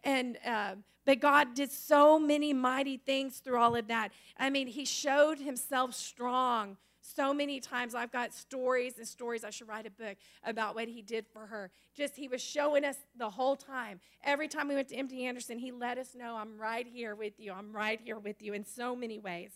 And, 0.04 0.38
uh, 0.46 0.76
but 1.08 1.20
God 1.20 1.56
did 1.56 1.72
so 1.72 2.20
many 2.20 2.54
mighty 2.54 2.98
things 2.98 3.40
through 3.40 3.58
all 3.58 3.76
of 3.76 3.88
that. 3.88 4.10
I 4.38 4.52
mean, 4.52 4.68
He 4.68 4.86
showed 4.86 5.40
Himself 5.40 5.96
strong 5.96 6.78
so 7.16 7.34
many 7.34 7.60
times 7.60 7.96
I've 7.96 8.12
got 8.12 8.34
stories 8.34 8.98
and 8.98 9.08
stories. 9.08 9.44
I 9.44 9.50
should 9.50 9.68
write 9.68 9.86
a 9.86 9.90
book 9.90 10.18
about 10.44 10.76
what 10.76 10.88
he 10.88 11.02
did 11.02 11.26
for 11.32 11.46
her. 11.46 11.72
Just 11.96 12.16
he 12.16 12.28
was 12.28 12.42
showing 12.42 12.84
us 12.84 12.98
the 13.18 13.30
whole 13.30 13.56
time. 13.56 14.00
Every 14.24 14.48
time 14.48 14.68
we 14.68 14.76
went 14.76 14.90
to 14.90 14.96
MD 14.96 15.22
Anderson, 15.22 15.58
he 15.58 15.72
let 15.72 15.98
us 15.98 16.16
know, 16.16 16.36
I'm 16.36 16.58
right 16.58 16.86
here 16.86 17.16
with 17.16 17.34
you. 17.38 17.54
I'm 17.54 17.72
right 17.72 18.00
here 18.04 18.20
with 18.20 18.42
you 18.42 18.54
in 18.54 18.66
so 18.66 18.96
many 18.96 19.20
ways. 19.20 19.52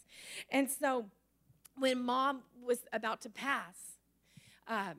And 0.50 0.70
so 0.70 1.06
when 1.78 2.02
mom 2.04 2.44
was 2.66 2.80
about 2.94 3.22
to 3.22 3.30
pass, 3.30 3.76
um, 4.68 4.96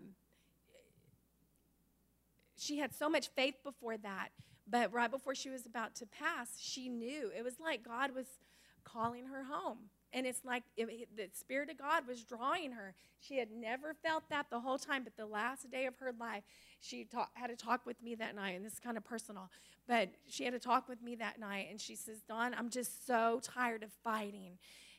she 2.56 2.78
had 2.78 2.94
so 2.94 3.08
much 3.08 3.28
faith 3.28 3.54
before 3.64 3.96
that. 3.96 4.28
But 4.72 4.90
right 4.90 5.10
before 5.10 5.34
she 5.34 5.50
was 5.50 5.66
about 5.66 5.94
to 5.96 6.06
pass, 6.06 6.58
she 6.58 6.88
knew. 6.88 7.30
It 7.36 7.44
was 7.44 7.60
like 7.60 7.84
God 7.84 8.14
was 8.14 8.26
calling 8.84 9.26
her 9.26 9.44
home. 9.44 9.78
And 10.14 10.26
it's 10.26 10.44
like 10.46 10.62
it, 10.78 11.14
the 11.14 11.28
Spirit 11.34 11.70
of 11.70 11.78
God 11.78 12.08
was 12.08 12.24
drawing 12.24 12.72
her. 12.72 12.94
She 13.20 13.36
had 13.36 13.50
never 13.50 13.94
felt 14.02 14.24
that 14.30 14.46
the 14.50 14.60
whole 14.60 14.78
time, 14.78 15.04
but 15.04 15.16
the 15.16 15.26
last 15.26 15.70
day 15.70 15.84
of 15.84 15.98
her 15.98 16.12
life, 16.18 16.42
she 16.80 17.06
had 17.34 17.50
a 17.50 17.56
talk 17.56 17.86
with 17.86 18.02
me 18.02 18.14
that 18.14 18.34
night, 18.34 18.56
and 18.56 18.64
this 18.64 18.74
is 18.74 18.80
kind 18.80 18.96
of 18.96 19.04
personal, 19.04 19.48
but 19.86 20.08
she 20.28 20.44
had 20.44 20.52
a 20.52 20.58
talk 20.58 20.88
with 20.88 21.00
me 21.00 21.14
that 21.14 21.38
night, 21.38 21.68
and 21.70 21.80
she 21.80 21.94
says, 21.94 22.18
Dawn, 22.28 22.54
I'm 22.58 22.68
just 22.68 23.06
so 23.06 23.40
tired 23.42 23.82
of 23.82 23.90
fighting, 24.04 24.58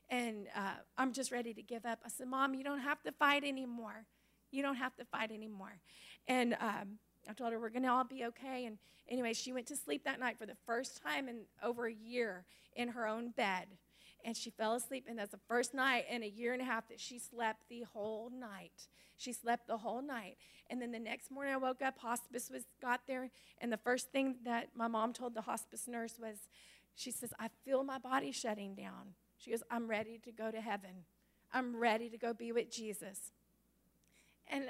and 0.10 0.48
uh, 0.56 0.76
I'm 0.98 1.14
just 1.14 1.32
ready 1.32 1.54
to 1.54 1.62
give 1.62 1.86
up. 1.86 2.00
I 2.06 2.10
said, 2.10 2.28
Mom, 2.28 2.56
you 2.56 2.64
don't 2.64 2.80
have 2.80 3.04
to 3.04 3.12
fight 3.12 3.44
anymore. 3.44 4.06
You 4.52 4.64
don't 4.64 4.76
have 4.76 4.96
to 4.96 5.06
fight 5.06 5.32
anymore. 5.32 5.78
And 6.28 6.56
um, 6.60 7.00
I 7.30 7.34
told 7.34 7.54
her 7.54 7.60
we're 7.60 7.70
going 7.70 7.84
to 7.84 7.90
all 7.90 8.04
be 8.04 8.26
okay. 8.26 8.66
And 8.66 8.78
anyway, 9.08 9.34
she 9.34 9.54
went 9.54 9.68
to 9.68 9.76
sleep 9.76 10.04
that 10.06 10.20
night 10.20 10.38
for 10.38 10.46
the 10.46 10.58
first 10.66 11.02
time 11.02 11.28
in 11.28 11.42
over 11.64 11.88
a 11.88 11.94
year 11.94 12.46
in 12.76 12.90
her 12.90 13.08
own 13.08 13.30
bed 13.30 13.68
and 14.24 14.36
she 14.36 14.50
fell 14.50 14.76
asleep. 14.76 15.06
And 15.08 15.18
that's 15.18 15.32
the 15.32 15.40
first 15.48 15.74
night 15.74 16.06
in 16.10 16.24
a 16.24 16.28
year 16.28 16.54
and 16.54 16.62
a 16.62 16.66
half 16.66 16.88
that 16.90 17.00
she 17.00 17.20
slept 17.20 17.70
the 17.70 17.84
whole 17.94 18.30
night. 18.30 18.88
She 19.18 19.34
slept 19.34 19.68
the 19.68 19.78
whole 19.78 20.02
night. 20.02 20.38
And 20.70 20.82
then 20.82 20.92
the 20.92 21.00
next 21.00 21.30
morning 21.30 21.54
I 21.54 21.58
woke 21.58 21.82
up, 21.82 22.00
hospice 22.00 22.50
was 22.50 22.64
got 22.82 23.02
there, 23.08 23.30
and 23.60 23.72
the 23.72 23.78
first 23.78 24.12
thing 24.12 24.38
that 24.46 24.70
my 24.76 24.88
mom 24.88 25.14
told 25.14 25.36
the 25.36 25.42
hospice 25.42 25.88
nurse 25.88 26.18
was, 26.20 26.38
she 26.96 27.12
says, 27.12 27.34
I 27.40 27.50
feel 27.66 27.84
my 27.84 27.98
body 27.98 28.32
shutting 28.32 28.76
down. 28.76 29.16
She 29.38 29.52
goes, 29.52 29.64
I'm 29.70 29.88
ready 29.88 30.20
to 30.24 30.32
go 30.32 30.52
to 30.52 30.62
heaven. 30.62 31.06
I'm 31.52 31.76
ready 31.76 32.10
to 32.10 32.18
go 32.18 32.34
be 32.34 32.52
with 32.52 32.72
Jesus. 32.72 33.32
And 34.48 34.64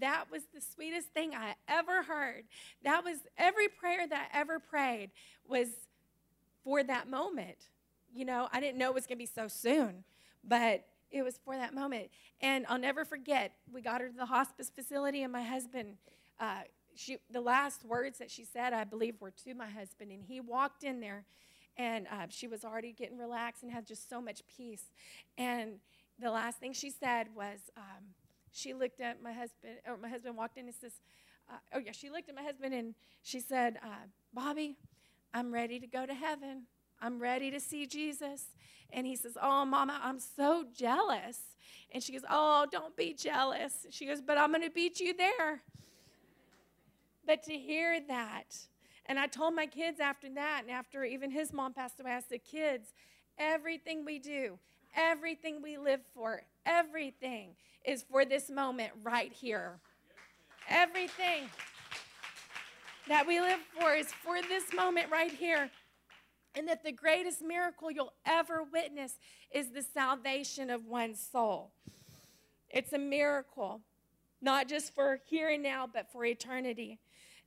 that 0.00 0.24
was 0.30 0.42
the 0.54 0.60
sweetest 0.60 1.08
thing 1.08 1.34
I 1.34 1.54
ever 1.68 2.02
heard. 2.02 2.44
That 2.82 3.04
was 3.04 3.18
every 3.38 3.68
prayer 3.68 4.06
that 4.06 4.30
I 4.32 4.38
ever 4.38 4.58
prayed 4.58 5.10
was 5.46 5.68
for 6.64 6.82
that 6.82 7.08
moment 7.08 7.58
you 8.14 8.24
know, 8.24 8.48
I 8.52 8.60
didn't 8.60 8.78
know 8.78 8.88
it 8.88 8.94
was 8.94 9.06
going 9.06 9.18
to 9.18 9.22
be 9.22 9.26
so 9.26 9.48
soon, 9.48 10.04
but 10.44 10.84
it 11.10 11.22
was 11.22 11.38
for 11.44 11.56
that 11.56 11.74
moment. 11.74 12.10
And 12.40 12.64
I'll 12.68 12.78
never 12.78 13.04
forget, 13.04 13.52
we 13.72 13.80
got 13.80 14.00
her 14.00 14.08
to 14.08 14.16
the 14.16 14.26
hospice 14.26 14.70
facility, 14.70 15.22
and 15.22 15.32
my 15.32 15.42
husband, 15.42 15.96
uh, 16.38 16.60
she, 16.94 17.18
the 17.30 17.40
last 17.40 17.84
words 17.84 18.18
that 18.18 18.30
she 18.30 18.44
said, 18.44 18.72
I 18.72 18.84
believe, 18.84 19.20
were 19.20 19.32
to 19.44 19.54
my 19.54 19.68
husband. 19.68 20.12
And 20.12 20.22
he 20.22 20.40
walked 20.40 20.84
in 20.84 21.00
there, 21.00 21.24
and 21.76 22.06
uh, 22.06 22.26
she 22.28 22.46
was 22.46 22.64
already 22.64 22.92
getting 22.92 23.18
relaxed 23.18 23.64
and 23.64 23.72
had 23.72 23.86
just 23.86 24.08
so 24.08 24.20
much 24.20 24.42
peace. 24.56 24.84
And 25.36 25.80
the 26.20 26.30
last 26.30 26.58
thing 26.58 26.72
she 26.72 26.90
said 26.90 27.28
was, 27.34 27.58
um, 27.76 28.04
she 28.54 28.72
looked 28.72 29.00
at 29.00 29.22
my 29.22 29.32
husband, 29.32 29.74
or 29.86 29.96
my 29.96 30.08
husband 30.08 30.36
walked 30.36 30.56
in 30.56 30.66
and 30.66 30.74
says, 30.74 30.92
uh, 31.50 31.56
oh 31.74 31.78
yeah, 31.78 31.92
she 31.92 32.08
looked 32.08 32.28
at 32.28 32.34
my 32.34 32.42
husband 32.42 32.72
and 32.72 32.94
she 33.22 33.40
said, 33.40 33.76
uh, 33.82 34.06
Bobby, 34.32 34.76
I'm 35.34 35.52
ready 35.52 35.78
to 35.80 35.86
go 35.86 36.06
to 36.06 36.14
heaven. 36.14 36.62
I'm 37.02 37.18
ready 37.18 37.50
to 37.50 37.60
see 37.60 37.86
Jesus. 37.86 38.46
And 38.90 39.06
he 39.06 39.16
says, 39.16 39.36
Oh, 39.40 39.64
Mama, 39.64 40.00
I'm 40.02 40.20
so 40.20 40.64
jealous. 40.74 41.40
And 41.90 42.02
she 42.02 42.12
goes, 42.12 42.24
Oh, 42.30 42.66
don't 42.70 42.96
be 42.96 43.12
jealous. 43.12 43.86
She 43.90 44.06
goes, 44.06 44.20
But 44.20 44.38
I'm 44.38 44.50
going 44.50 44.62
to 44.62 44.70
beat 44.70 45.00
you 45.00 45.14
there. 45.14 45.62
But 47.26 47.42
to 47.44 47.52
hear 47.52 48.00
that, 48.08 48.56
and 49.06 49.18
I 49.18 49.26
told 49.26 49.54
my 49.54 49.66
kids 49.66 49.98
after 50.00 50.28
that, 50.34 50.62
and 50.62 50.70
after 50.70 51.04
even 51.04 51.30
his 51.30 51.52
mom 51.52 51.74
passed 51.74 52.00
away, 52.00 52.12
I 52.12 52.20
said, 52.20 52.44
Kids, 52.44 52.92
everything 53.38 54.04
we 54.04 54.18
do, 54.18 54.58
everything 54.96 55.62
we 55.62 55.76
live 55.76 56.00
for, 56.14 56.42
everything 56.66 57.50
is 57.84 58.04
for 58.10 58.24
this 58.24 58.50
moment 58.50 58.92
right 59.02 59.32
here. 59.32 59.78
Everything 60.68 61.44
that 63.08 63.26
we 63.26 63.40
live 63.40 63.60
for 63.78 63.94
is 63.94 64.12
for 64.12 64.40
this 64.48 64.72
moment 64.72 65.10
right 65.10 65.30
here 65.30 65.70
and 66.54 66.68
that 66.68 66.84
the 66.84 66.92
greatest 66.92 67.42
miracle 67.42 67.90
you'll 67.90 68.14
ever 68.24 68.62
witness 68.72 69.18
is 69.50 69.70
the 69.70 69.82
salvation 69.82 70.70
of 70.70 70.86
one 70.86 71.14
soul. 71.14 71.72
It's 72.70 72.92
a 72.92 72.98
miracle, 72.98 73.80
not 74.40 74.68
just 74.68 74.94
for 74.94 75.20
here 75.26 75.48
and 75.48 75.62
now, 75.62 75.88
but 75.92 76.10
for 76.10 76.24
eternity. 76.24 76.98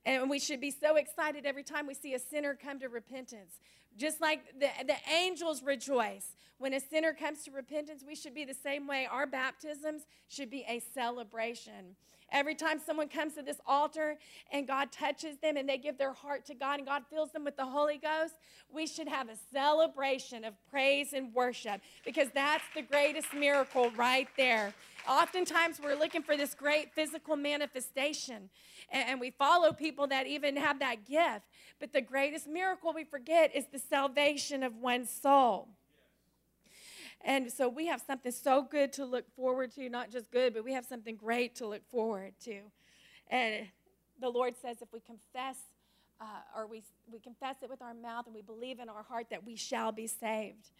And 0.04 0.30
we 0.30 0.38
should 0.38 0.60
be 0.60 0.70
so 0.70 0.96
excited 0.96 1.44
every 1.44 1.64
time 1.64 1.86
we 1.86 1.94
see 1.94 2.14
a 2.14 2.18
sinner 2.18 2.56
come 2.60 2.78
to 2.80 2.88
repentance. 2.88 3.58
Just 3.96 4.20
like 4.20 4.40
the, 4.58 4.68
the 4.86 4.96
angels 5.12 5.62
rejoice 5.62 6.36
when 6.58 6.74
a 6.74 6.80
sinner 6.80 7.12
comes 7.12 7.44
to 7.44 7.50
repentance, 7.50 8.02
we 8.06 8.14
should 8.14 8.34
be 8.34 8.44
the 8.44 8.54
same 8.54 8.86
way. 8.86 9.06
Our 9.10 9.26
baptisms 9.26 10.02
should 10.28 10.50
be 10.50 10.64
a 10.68 10.80
celebration. 10.94 11.96
Every 12.30 12.54
time 12.54 12.78
someone 12.78 13.08
comes 13.08 13.34
to 13.34 13.42
this 13.42 13.58
altar 13.66 14.18
and 14.52 14.66
God 14.66 14.92
touches 14.92 15.38
them 15.38 15.56
and 15.56 15.66
they 15.66 15.78
give 15.78 15.96
their 15.96 16.12
heart 16.12 16.44
to 16.46 16.54
God 16.54 16.78
and 16.78 16.86
God 16.86 17.04
fills 17.08 17.32
them 17.32 17.44
with 17.44 17.56
the 17.56 17.64
Holy 17.64 17.96
Ghost, 17.96 18.34
we 18.70 18.86
should 18.86 19.08
have 19.08 19.30
a 19.30 19.36
celebration 19.50 20.44
of 20.44 20.52
praise 20.70 21.14
and 21.14 21.32
worship 21.32 21.80
because 22.04 22.28
that's 22.34 22.64
the 22.74 22.82
greatest 22.82 23.32
miracle 23.32 23.90
right 23.96 24.28
there. 24.36 24.74
Oftentimes, 25.08 25.80
we're 25.82 25.98
looking 25.98 26.22
for 26.22 26.36
this 26.36 26.54
great 26.54 26.92
physical 26.92 27.34
manifestation, 27.34 28.50
and 28.90 29.18
we 29.18 29.30
follow 29.30 29.72
people 29.72 30.06
that 30.08 30.26
even 30.26 30.54
have 30.56 30.80
that 30.80 31.06
gift. 31.06 31.46
But 31.80 31.94
the 31.94 32.02
greatest 32.02 32.46
miracle 32.46 32.92
we 32.92 33.04
forget 33.04 33.56
is 33.56 33.64
the 33.72 33.78
salvation 33.78 34.62
of 34.62 34.76
one's 34.76 35.08
soul. 35.08 35.68
And 37.24 37.50
so 37.52 37.68
we 37.68 37.86
have 37.86 38.02
something 38.06 38.32
so 38.32 38.62
good 38.62 38.92
to 38.94 39.04
look 39.04 39.24
forward 39.34 39.72
to, 39.74 39.88
not 39.88 40.10
just 40.10 40.30
good, 40.30 40.54
but 40.54 40.64
we 40.64 40.72
have 40.72 40.86
something 40.86 41.16
great 41.16 41.56
to 41.56 41.66
look 41.66 41.82
forward 41.90 42.34
to. 42.44 42.60
And 43.28 43.66
the 44.20 44.28
Lord 44.28 44.54
says 44.60 44.78
if 44.80 44.92
we 44.92 45.00
confess, 45.00 45.56
uh, 46.20 46.24
or 46.56 46.66
we, 46.66 46.82
we 47.12 47.18
confess 47.18 47.56
it 47.62 47.70
with 47.70 47.82
our 47.82 47.94
mouth 47.94 48.26
and 48.26 48.34
we 48.34 48.42
believe 48.42 48.78
in 48.80 48.88
our 48.88 49.02
heart 49.02 49.26
that 49.30 49.44
we 49.44 49.56
shall 49.56 49.92
be 49.92 50.06
saved. 50.06 50.70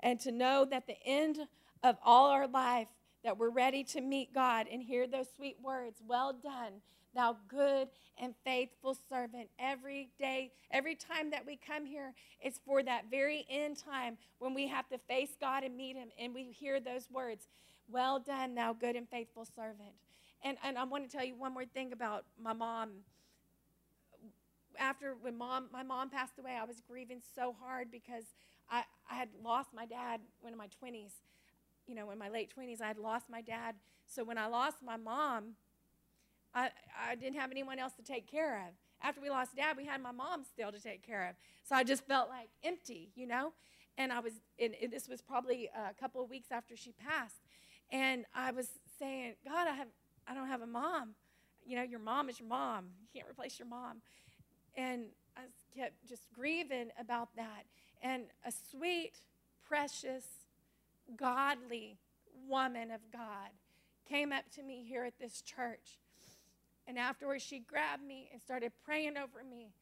And 0.00 0.18
to 0.20 0.32
know 0.32 0.64
that 0.64 0.86
the 0.86 1.00
end 1.04 1.38
of 1.82 1.96
all 2.04 2.30
our 2.30 2.48
life, 2.48 2.88
that 3.22 3.38
we're 3.38 3.50
ready 3.50 3.84
to 3.84 4.00
meet 4.00 4.34
God 4.34 4.66
and 4.70 4.82
hear 4.82 5.06
those 5.06 5.26
sweet 5.36 5.56
words, 5.62 6.00
well 6.06 6.32
done, 6.32 6.82
thou 7.14 7.36
good 7.48 7.88
and 8.18 8.34
faithful 8.44 8.96
servant. 9.08 9.48
Every 9.58 10.10
day, 10.18 10.52
every 10.70 10.94
time 10.94 11.30
that 11.30 11.46
we 11.46 11.56
come 11.56 11.86
here, 11.86 12.14
it's 12.40 12.60
for 12.64 12.82
that 12.82 13.04
very 13.10 13.46
end 13.48 13.78
time 13.78 14.18
when 14.38 14.54
we 14.54 14.68
have 14.68 14.88
to 14.88 14.98
face 14.98 15.30
God 15.40 15.64
and 15.64 15.76
meet 15.76 15.96
Him, 15.96 16.08
and 16.18 16.34
we 16.34 16.44
hear 16.44 16.80
those 16.80 17.08
words, 17.10 17.48
Well 17.88 18.18
done, 18.18 18.54
thou 18.54 18.72
good 18.72 18.96
and 18.96 19.08
faithful 19.08 19.44
servant. 19.44 19.94
And, 20.42 20.58
and 20.62 20.76
I 20.76 20.84
want 20.84 21.08
to 21.08 21.16
tell 21.16 21.24
you 21.24 21.34
one 21.34 21.54
more 21.54 21.64
thing 21.64 21.92
about 21.92 22.24
my 22.40 22.52
mom. 22.52 22.90
After 24.78 25.14
when 25.20 25.38
mom, 25.38 25.68
my 25.72 25.82
mom 25.82 26.10
passed 26.10 26.38
away, 26.38 26.58
I 26.60 26.64
was 26.64 26.82
grieving 26.86 27.22
so 27.34 27.54
hard 27.58 27.90
because 27.90 28.24
I, 28.70 28.82
I 29.10 29.14
had 29.14 29.28
lost 29.42 29.70
my 29.74 29.86
dad 29.86 30.20
when 30.40 30.52
in 30.52 30.58
my 30.58 30.66
20s. 30.66 31.12
You 31.86 31.94
know, 31.94 32.10
in 32.10 32.18
my 32.18 32.28
late 32.28 32.52
20s, 32.56 32.80
I 32.80 32.88
had 32.88 32.98
lost 32.98 33.30
my 33.30 33.40
dad. 33.40 33.74
So 34.06 34.24
when 34.24 34.38
I 34.38 34.46
lost 34.46 34.78
my 34.84 34.96
mom, 34.96 35.54
I, 36.54 36.70
I 37.08 37.14
didn't 37.16 37.38
have 37.38 37.50
anyone 37.50 37.78
else 37.78 37.92
to 37.94 38.02
take 38.02 38.30
care 38.30 38.56
of. 38.68 38.74
After 39.02 39.20
we 39.20 39.28
lost 39.28 39.56
dad, 39.56 39.76
we 39.76 39.84
had 39.84 40.00
my 40.00 40.12
mom 40.12 40.44
still 40.44 40.70
to 40.72 40.80
take 40.80 41.06
care 41.06 41.28
of. 41.28 41.36
So 41.68 41.74
I 41.74 41.84
just 41.84 42.06
felt 42.06 42.28
like 42.28 42.48
empty, 42.62 43.10
you 43.14 43.26
know? 43.26 43.52
And 43.98 44.12
I 44.12 44.20
was, 44.20 44.32
and, 44.58 44.74
and 44.82 44.92
this 44.92 45.08
was 45.08 45.20
probably 45.20 45.68
a 45.74 45.94
couple 45.94 46.22
of 46.22 46.30
weeks 46.30 46.48
after 46.50 46.76
she 46.76 46.92
passed. 46.92 47.42
And 47.90 48.24
I 48.34 48.50
was 48.50 48.68
saying, 48.98 49.34
God, 49.44 49.68
I, 49.68 49.72
have, 49.72 49.88
I 50.26 50.34
don't 50.34 50.48
have 50.48 50.62
a 50.62 50.66
mom. 50.66 51.10
You 51.66 51.76
know, 51.76 51.82
your 51.82 52.00
mom 52.00 52.28
is 52.28 52.40
your 52.40 52.48
mom. 52.48 52.86
You 53.00 53.08
can't 53.14 53.30
replace 53.30 53.58
your 53.58 53.68
mom. 53.68 53.98
And 54.76 55.06
I 55.36 55.42
kept 55.76 56.08
just 56.08 56.22
grieving 56.32 56.88
about 56.98 57.28
that. 57.36 57.64
And 58.02 58.24
a 58.46 58.52
sweet, 58.70 59.12
precious, 59.66 60.24
godly 61.16 61.98
woman 62.48 62.90
of 62.90 63.00
God 63.12 63.50
came 64.08 64.32
up 64.32 64.44
to 64.54 64.62
me 64.62 64.84
here 64.86 65.04
at 65.04 65.18
this 65.18 65.40
church 65.40 65.98
and 66.86 66.98
afterwards, 66.98 67.42
she 67.42 67.60
grabbed 67.60 68.04
me 68.04 68.28
and 68.32 68.40
started 68.40 68.72
praying 68.84 69.16
over 69.16 69.42
me. 69.48 69.72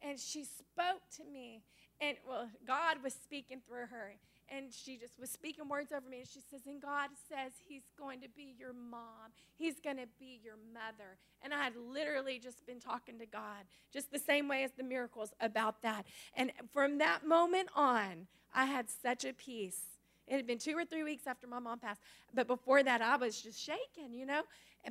And 0.00 0.18
she 0.18 0.44
spoke 0.44 1.02
to 1.16 1.24
me. 1.24 1.62
And 2.00 2.16
well, 2.28 2.48
God 2.66 2.96
was 3.02 3.14
speaking 3.14 3.60
through 3.66 3.86
her. 3.90 4.14
And 4.48 4.66
she 4.72 4.96
just 4.96 5.18
was 5.18 5.30
speaking 5.30 5.68
words 5.68 5.92
over 5.92 6.08
me. 6.08 6.18
And 6.18 6.28
she 6.28 6.40
says, 6.50 6.60
And 6.66 6.80
God 6.82 7.10
says 7.28 7.52
He's 7.66 7.84
going 7.98 8.20
to 8.20 8.28
be 8.28 8.54
your 8.58 8.72
mom. 8.72 9.32
He's 9.56 9.80
going 9.80 9.96
to 9.96 10.08
be 10.18 10.40
your 10.44 10.56
mother. 10.74 11.16
And 11.42 11.54
I 11.54 11.64
had 11.64 11.74
literally 11.76 12.38
just 12.38 12.66
been 12.66 12.80
talking 12.80 13.18
to 13.18 13.26
God, 13.26 13.64
just 13.92 14.12
the 14.12 14.18
same 14.18 14.48
way 14.48 14.64
as 14.64 14.72
the 14.72 14.82
miracles 14.82 15.32
about 15.40 15.82
that. 15.82 16.06
And 16.36 16.52
from 16.72 16.98
that 16.98 17.26
moment 17.26 17.68
on, 17.74 18.26
I 18.54 18.66
had 18.66 18.86
such 18.90 19.24
a 19.24 19.32
peace. 19.32 19.80
It 20.28 20.36
had 20.36 20.46
been 20.46 20.58
two 20.58 20.76
or 20.76 20.84
three 20.84 21.02
weeks 21.02 21.26
after 21.26 21.46
my 21.46 21.58
mom 21.58 21.78
passed. 21.78 22.00
But 22.34 22.46
before 22.46 22.82
that, 22.82 23.00
I 23.00 23.16
was 23.16 23.40
just 23.40 23.58
shaking, 23.58 24.12
you 24.12 24.26
know? 24.26 24.42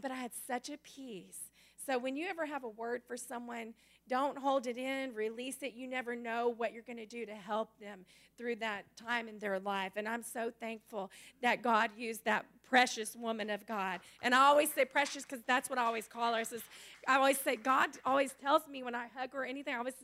But 0.01 0.11
I 0.11 0.15
had 0.15 0.31
such 0.47 0.69
a 0.69 0.77
peace. 0.77 1.50
So 1.85 1.97
when 1.97 2.15
you 2.15 2.27
ever 2.27 2.45
have 2.45 2.63
a 2.63 2.69
word 2.69 3.01
for 3.07 3.17
someone, 3.17 3.73
don't 4.07 4.37
hold 4.37 4.67
it 4.67 4.77
in, 4.77 5.13
release 5.13 5.57
it. 5.61 5.73
You 5.73 5.87
never 5.87 6.15
know 6.15 6.53
what 6.55 6.73
you're 6.73 6.83
going 6.83 6.97
to 6.97 7.05
do 7.05 7.25
to 7.25 7.33
help 7.33 7.69
them 7.79 8.05
through 8.37 8.57
that 8.57 8.83
time 8.95 9.27
in 9.27 9.39
their 9.39 9.59
life. 9.59 9.93
And 9.95 10.07
I'm 10.07 10.23
so 10.23 10.51
thankful 10.59 11.11
that 11.41 11.61
God 11.61 11.91
used 11.97 12.25
that 12.25 12.45
precious 12.67 13.15
woman 13.15 13.49
of 13.49 13.65
God. 13.65 13.99
And 14.21 14.33
I 14.33 14.45
always 14.45 14.71
say 14.73 14.85
precious 14.85 15.23
because 15.23 15.41
that's 15.45 15.69
what 15.69 15.77
I 15.79 15.83
always 15.83 16.07
call 16.07 16.33
her. 16.33 16.43
Says, 16.43 16.63
I 17.07 17.15
always 17.15 17.39
say, 17.39 17.55
God 17.55 17.91
always 18.05 18.33
tells 18.41 18.67
me 18.67 18.83
when 18.83 18.95
I 18.95 19.07
hug 19.15 19.33
her 19.33 19.43
or 19.43 19.45
anything, 19.45 19.73
I 19.75 19.77
always 19.77 19.95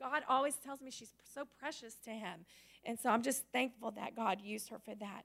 God 0.00 0.22
always 0.28 0.54
tells 0.56 0.80
me 0.80 0.90
she's 0.90 1.12
so 1.34 1.44
precious 1.58 1.94
to 2.04 2.10
him. 2.10 2.44
And 2.84 2.98
so 2.98 3.08
I'm 3.08 3.22
just 3.22 3.44
thankful 3.52 3.90
that 3.92 4.14
God 4.14 4.40
used 4.42 4.68
her 4.68 4.78
for 4.78 4.94
that. 4.96 5.24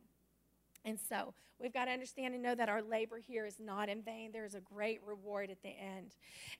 And 0.83 0.99
so 0.99 1.33
we've 1.59 1.73
got 1.73 1.85
to 1.85 1.91
understand 1.91 2.33
and 2.33 2.41
know 2.41 2.55
that 2.55 2.69
our 2.69 2.81
labor 2.81 3.19
here 3.19 3.45
is 3.45 3.59
not 3.59 3.87
in 3.89 4.01
vain. 4.01 4.31
There 4.31 4.45
is 4.45 4.55
a 4.55 4.61
great 4.61 4.99
reward 5.05 5.51
at 5.51 5.61
the 5.61 5.69
end. 5.69 6.15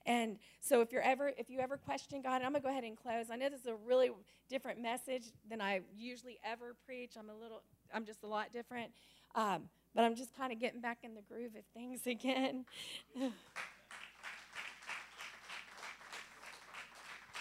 And 0.05 0.37
so 0.59 0.81
if 0.81 0.91
you're 0.91 1.01
ever 1.01 1.31
if 1.37 1.49
you 1.49 1.59
ever 1.59 1.77
question 1.77 2.21
God, 2.21 2.41
I'm 2.41 2.51
gonna 2.51 2.59
go 2.59 2.69
ahead 2.69 2.83
and 2.83 2.95
close. 2.95 3.27
I 3.31 3.35
know 3.35 3.49
this 3.49 3.61
is 3.61 3.67
a 3.67 3.75
really 3.75 4.11
different 4.49 4.81
message 4.81 5.25
than 5.49 5.61
I 5.61 5.81
usually 5.95 6.39
ever 6.43 6.75
preach. 6.85 7.13
I'm 7.17 7.29
a 7.29 7.35
little 7.35 7.63
I'm 7.93 8.05
just 8.05 8.23
a 8.23 8.27
lot 8.27 8.53
different. 8.53 8.91
Um, 9.35 9.69
but 9.95 10.03
I'm 10.03 10.15
just 10.15 10.35
kind 10.35 10.53
of 10.53 10.59
getting 10.59 10.81
back 10.81 10.99
in 11.03 11.15
the 11.15 11.21
groove 11.21 11.55
of 11.55 11.63
things 11.73 12.01
again. 12.07 12.65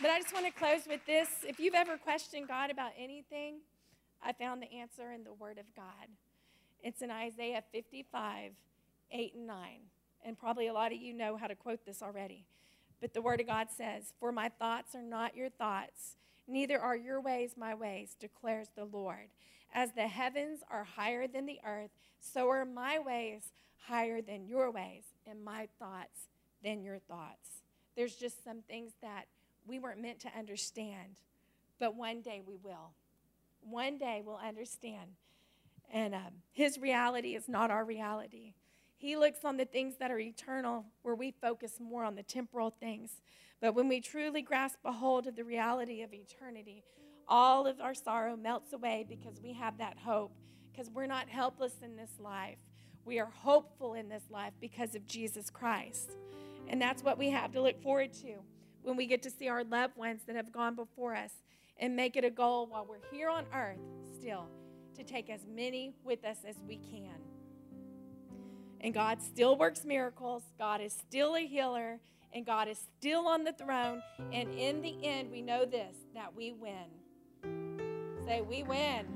but 0.01 0.11
I 0.11 0.19
just 0.19 0.33
want 0.33 0.47
to 0.47 0.53
close 0.53 0.83
with 0.89 1.05
this. 1.07 1.29
If 1.47 1.61
you've 1.61 1.75
ever 1.75 1.97
questioned 1.99 2.49
God 2.49 2.71
about 2.71 2.93
anything, 2.99 3.57
I 4.23 4.33
found 4.33 4.63
the 4.63 4.73
answer 4.73 5.13
in 5.13 5.25
the 5.25 5.33
Word 5.33 5.59
of 5.59 5.67
God. 5.75 6.09
It's 6.83 7.03
in 7.03 7.11
Isaiah 7.11 7.63
55, 7.73 8.53
8 9.13 9.35
and 9.35 9.47
9. 9.47 9.57
And 10.25 10.39
probably 10.39 10.67
a 10.67 10.73
lot 10.73 10.93
of 10.93 10.99
you 10.99 11.15
know 11.15 11.37
how 11.37 11.47
to 11.47 11.55
quote 11.55 11.85
this 11.85 12.03
already. 12.03 12.45
But 13.01 13.15
the 13.15 13.23
Word 13.23 13.41
of 13.41 13.47
God 13.47 13.69
says, 13.75 14.13
For 14.19 14.33
my 14.33 14.49
thoughts 14.49 14.95
are 14.95 15.03
not 15.03 15.37
your 15.37 15.49
thoughts, 15.49 16.17
neither 16.47 16.79
are 16.79 16.97
your 16.97 17.21
ways 17.21 17.53
my 17.57 17.75
ways, 17.75 18.17
declares 18.19 18.69
the 18.77 18.85
Lord. 18.85 19.29
As 19.73 19.93
the 19.93 20.09
heavens 20.09 20.61
are 20.71 20.85
higher 20.85 21.27
than 21.27 21.47
the 21.47 21.61
earth, 21.67 21.91
so 22.21 22.49
are 22.49 22.65
my 22.65 22.99
ways 22.99 23.53
higher 23.87 24.21
than 24.21 24.47
your 24.47 24.71
ways, 24.71 25.05
and 25.27 25.43
my 25.43 25.69
thoughts 25.79 26.29
than 26.63 26.83
your 26.83 26.99
thoughts. 26.99 27.63
There's 27.97 28.15
just 28.15 28.45
some 28.45 28.63
things 28.63 28.93
that 29.01 29.25
we 29.67 29.79
weren't 29.79 30.03
meant 30.03 30.21
to 30.21 30.39
understand, 30.39 31.21
but 31.79 31.97
one 31.97 32.21
day 32.21 32.43
we 32.47 32.57
will. 32.63 32.93
One 33.63 33.99
day 33.99 34.23
we'll 34.25 34.37
understand 34.37 35.11
and 35.93 36.15
um, 36.15 36.43
his 36.53 36.79
reality 36.79 37.35
is 37.35 37.49
not 37.49 37.71
our 37.71 37.85
reality. 37.85 38.55
He 38.97 39.17
looks 39.17 39.45
on 39.45 39.57
the 39.57 39.65
things 39.65 39.97
that 39.99 40.11
are 40.11 40.19
eternal, 40.19 40.85
where 41.03 41.15
we 41.15 41.31
focus 41.31 41.79
more 41.81 42.05
on 42.05 42.15
the 42.15 42.23
temporal 42.23 42.71
things. 42.71 43.23
But 43.61 43.75
when 43.75 43.89
we 43.89 44.01
truly 44.01 44.43
grasp 44.43 44.79
a 44.85 44.93
hold 44.93 45.27
of 45.27 45.37
the 45.37 45.45
reality 45.45 46.03
of 46.03 46.13
eternity, 46.13 46.85
all 47.27 47.67
of 47.67 47.81
our 47.81 47.95
sorrow 47.95 48.37
melts 48.37 48.73
away 48.73 49.07
because 49.09 49.41
we 49.43 49.55
have 49.55 49.79
that 49.79 49.99
hope, 49.99 50.33
because 50.71 50.91
we're 50.91 51.07
not 51.07 51.29
helpless 51.29 51.75
in 51.83 51.97
this 51.97 52.13
life. 52.19 52.59
We 53.05 53.19
are 53.19 53.31
hopeful 53.33 53.95
in 53.95 54.09
this 54.09 54.25
life 54.31 54.53
because 54.61 54.95
of 54.95 55.07
Jesus 55.07 55.49
Christ. 55.49 56.17
And 56.69 56.81
that's 56.81 57.03
what 57.03 57.19
we 57.19 57.31
have 57.31 57.53
to 57.53 57.63
look 57.63 57.83
forward 57.83 58.13
to 58.15 58.35
when 58.83 58.97
we 58.97 59.07
get 59.07 59.23
to 59.23 59.31
see 59.31 59.49
our 59.49 59.65
loved 59.65 59.97
ones 59.97 60.23
that 60.27 60.37
have 60.37 60.53
gone 60.53 60.75
before 60.75 61.15
us 61.15 61.33
and 61.79 61.97
make 61.97 62.17
it 62.17 62.25
a 62.25 62.31
goal 62.31 62.67
while 62.67 62.87
we're 62.89 63.11
here 63.11 63.29
on 63.29 63.47
earth 63.55 63.81
still 64.19 64.47
to 65.01 65.13
take 65.13 65.31
as 65.31 65.41
many 65.49 65.95
with 66.05 66.25
us 66.25 66.37
as 66.47 66.57
we 66.69 66.77
can. 66.77 67.17
And 68.83 68.93
God 68.95 69.23
still 69.23 69.57
works 69.57 69.85
miracles, 69.85 70.43
God 70.59 70.81
is 70.81 70.93
still 70.93 71.37
a 71.37 71.41
healer, 71.41 72.01
and 72.33 72.47
God 72.47 72.69
is 72.69 72.79
still 72.99 73.27
on 73.27 73.45
the 73.45 73.53
throne. 73.53 74.03
And 74.33 74.53
in 74.55 74.83
the 74.83 74.97
end, 75.03 75.31
we 75.31 75.43
know 75.43 75.65
this 75.65 75.97
that 76.15 76.35
we 76.35 76.53
win. 76.53 76.87
Say, 78.27 78.43
we 78.43 78.63
win. 78.63 79.07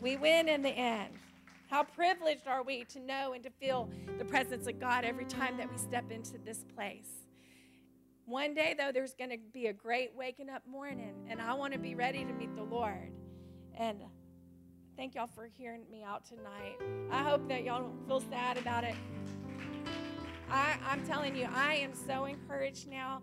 We 0.00 0.16
win 0.16 0.48
in 0.48 0.62
the 0.62 0.70
end. 0.70 1.14
How 1.68 1.84
privileged 1.84 2.48
are 2.48 2.64
we 2.64 2.84
to 2.84 3.00
know 3.00 3.32
and 3.32 3.44
to 3.44 3.50
feel 3.50 3.88
the 4.18 4.24
presence 4.24 4.66
of 4.66 4.80
God 4.80 5.04
every 5.04 5.24
time 5.24 5.56
that 5.58 5.70
we 5.70 5.78
step 5.78 6.10
into 6.10 6.36
this 6.44 6.64
place? 6.74 7.08
One 8.26 8.54
day, 8.54 8.74
though, 8.76 8.90
there's 8.92 9.14
going 9.14 9.30
to 9.30 9.38
be 9.52 9.66
a 9.66 9.72
great 9.72 10.10
waking 10.16 10.50
up 10.50 10.66
morning, 10.66 11.14
and 11.28 11.40
I 11.40 11.54
want 11.54 11.72
to 11.74 11.78
be 11.78 11.94
ready 11.94 12.24
to 12.24 12.32
meet 12.32 12.54
the 12.56 12.62
Lord. 12.62 13.12
And 13.76 14.02
Thank 15.00 15.14
y'all 15.14 15.30
for 15.34 15.48
hearing 15.56 15.84
me 15.90 16.04
out 16.04 16.26
tonight. 16.26 16.76
I 17.10 17.22
hope 17.22 17.48
that 17.48 17.64
y'all 17.64 17.80
don't 17.80 18.06
feel 18.06 18.20
sad 18.20 18.58
about 18.58 18.84
it. 18.84 18.94
I, 20.50 20.76
I'm 20.86 21.06
telling 21.06 21.34
you, 21.34 21.48
I 21.54 21.76
am 21.76 21.94
so 21.94 22.26
encouraged 22.26 22.86
now. 22.86 23.22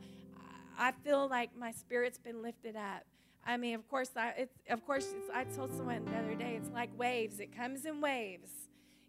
I 0.76 0.92
feel 1.04 1.28
like 1.30 1.56
my 1.56 1.72
spirit's 1.72 2.18
been 2.18 2.42
lifted 2.42 2.76
up. 2.76 3.04
I 3.46 3.58
mean, 3.58 3.76
of 3.76 3.88
course, 3.90 4.10
I, 4.16 4.30
it's, 4.40 4.56
of 4.72 4.84
course, 4.88 5.14
I 5.32 5.44
told 5.44 5.72
someone 5.72 6.04
the 6.06 6.18
other 6.18 6.34
day, 6.34 6.56
it's 6.60 6.72
like 6.74 6.90
waves. 6.98 7.40
It 7.40 7.56
comes 7.56 7.86
in 7.86 8.02
waves. 8.02 8.50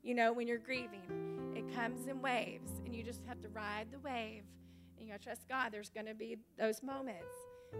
You 0.02 0.14
know, 0.14 0.34
when 0.34 0.46
you're 0.46 0.58
grieving, 0.58 1.54
it 1.56 1.74
comes 1.74 2.06
in 2.06 2.20
waves, 2.20 2.70
and 2.84 2.94
you 2.94 3.02
just 3.02 3.22
have 3.24 3.40
to 3.40 3.48
ride 3.48 3.86
the 3.90 3.98
wave. 4.00 4.42
And 4.98 5.06
you 5.06 5.14
gotta 5.14 5.24
trust 5.24 5.48
God. 5.48 5.72
There's 5.72 5.88
gonna 5.88 6.14
be 6.14 6.36
those 6.58 6.82
moments. 6.82 7.34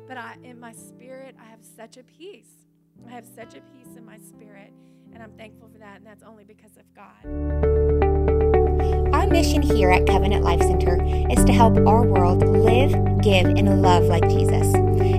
But 0.07 0.16
I, 0.16 0.38
in 0.42 0.59
my 0.59 0.72
spirit, 0.72 1.37
I 1.38 1.44
have 1.51 1.61
such 1.62 1.98
a 1.98 2.03
peace. 2.05 2.67
I 3.07 3.11
have 3.11 3.27
such 3.27 3.55
a 3.55 3.61
peace 3.61 3.97
in 3.97 4.05
my 4.05 4.19
spirit, 4.19 4.73
and 5.13 5.23
I'm 5.23 5.33
thankful 5.33 5.69
for 5.73 5.79
that, 5.79 5.97
and 5.99 6.07
that's 6.07 6.23
only 6.23 6.45
because 6.45 6.73
of 6.77 6.85
God. 6.95 7.15
Our 9.15 9.27
mission 9.27 9.63
here 9.63 9.91
at 9.91 10.07
Covenant 10.07 10.45
Life 10.45 10.61
Center 10.63 11.03
is 11.31 11.45
to 11.45 11.53
help 11.53 11.77
our 11.87 12.03
world 12.03 12.47
live, 12.47 12.93
give, 13.23 13.47
and 13.47 13.83
love 13.83 14.05
like 14.05 14.29
Jesus. 14.29 14.73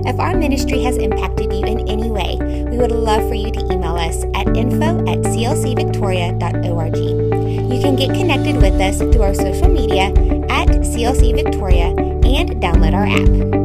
If 0.06 0.18
our 0.18 0.36
ministry 0.36 0.82
has 0.84 0.96
impacted 0.96 1.52
you 1.52 1.64
in 1.64 1.88
any 1.88 2.10
way, 2.10 2.36
we 2.70 2.78
would 2.78 2.92
love 2.92 3.28
for 3.28 3.34
you 3.34 3.50
to 3.50 3.60
email 3.72 3.96
us 3.96 4.24
at 4.34 4.56
info 4.56 5.00
at 5.06 5.18
clcvictoria.org. 5.22 6.96
You 6.96 7.80
can 7.80 7.96
get 7.96 8.10
connected 8.14 8.56
with 8.56 8.80
us 8.80 8.98
through 8.98 9.22
our 9.22 9.34
social 9.34 9.68
media 9.68 10.06
at 10.48 10.68
CLC 10.68 11.34
Victoria 11.34 11.88
and 11.88 12.50
download 12.62 12.94
our 12.94 13.06
app. 13.06 13.59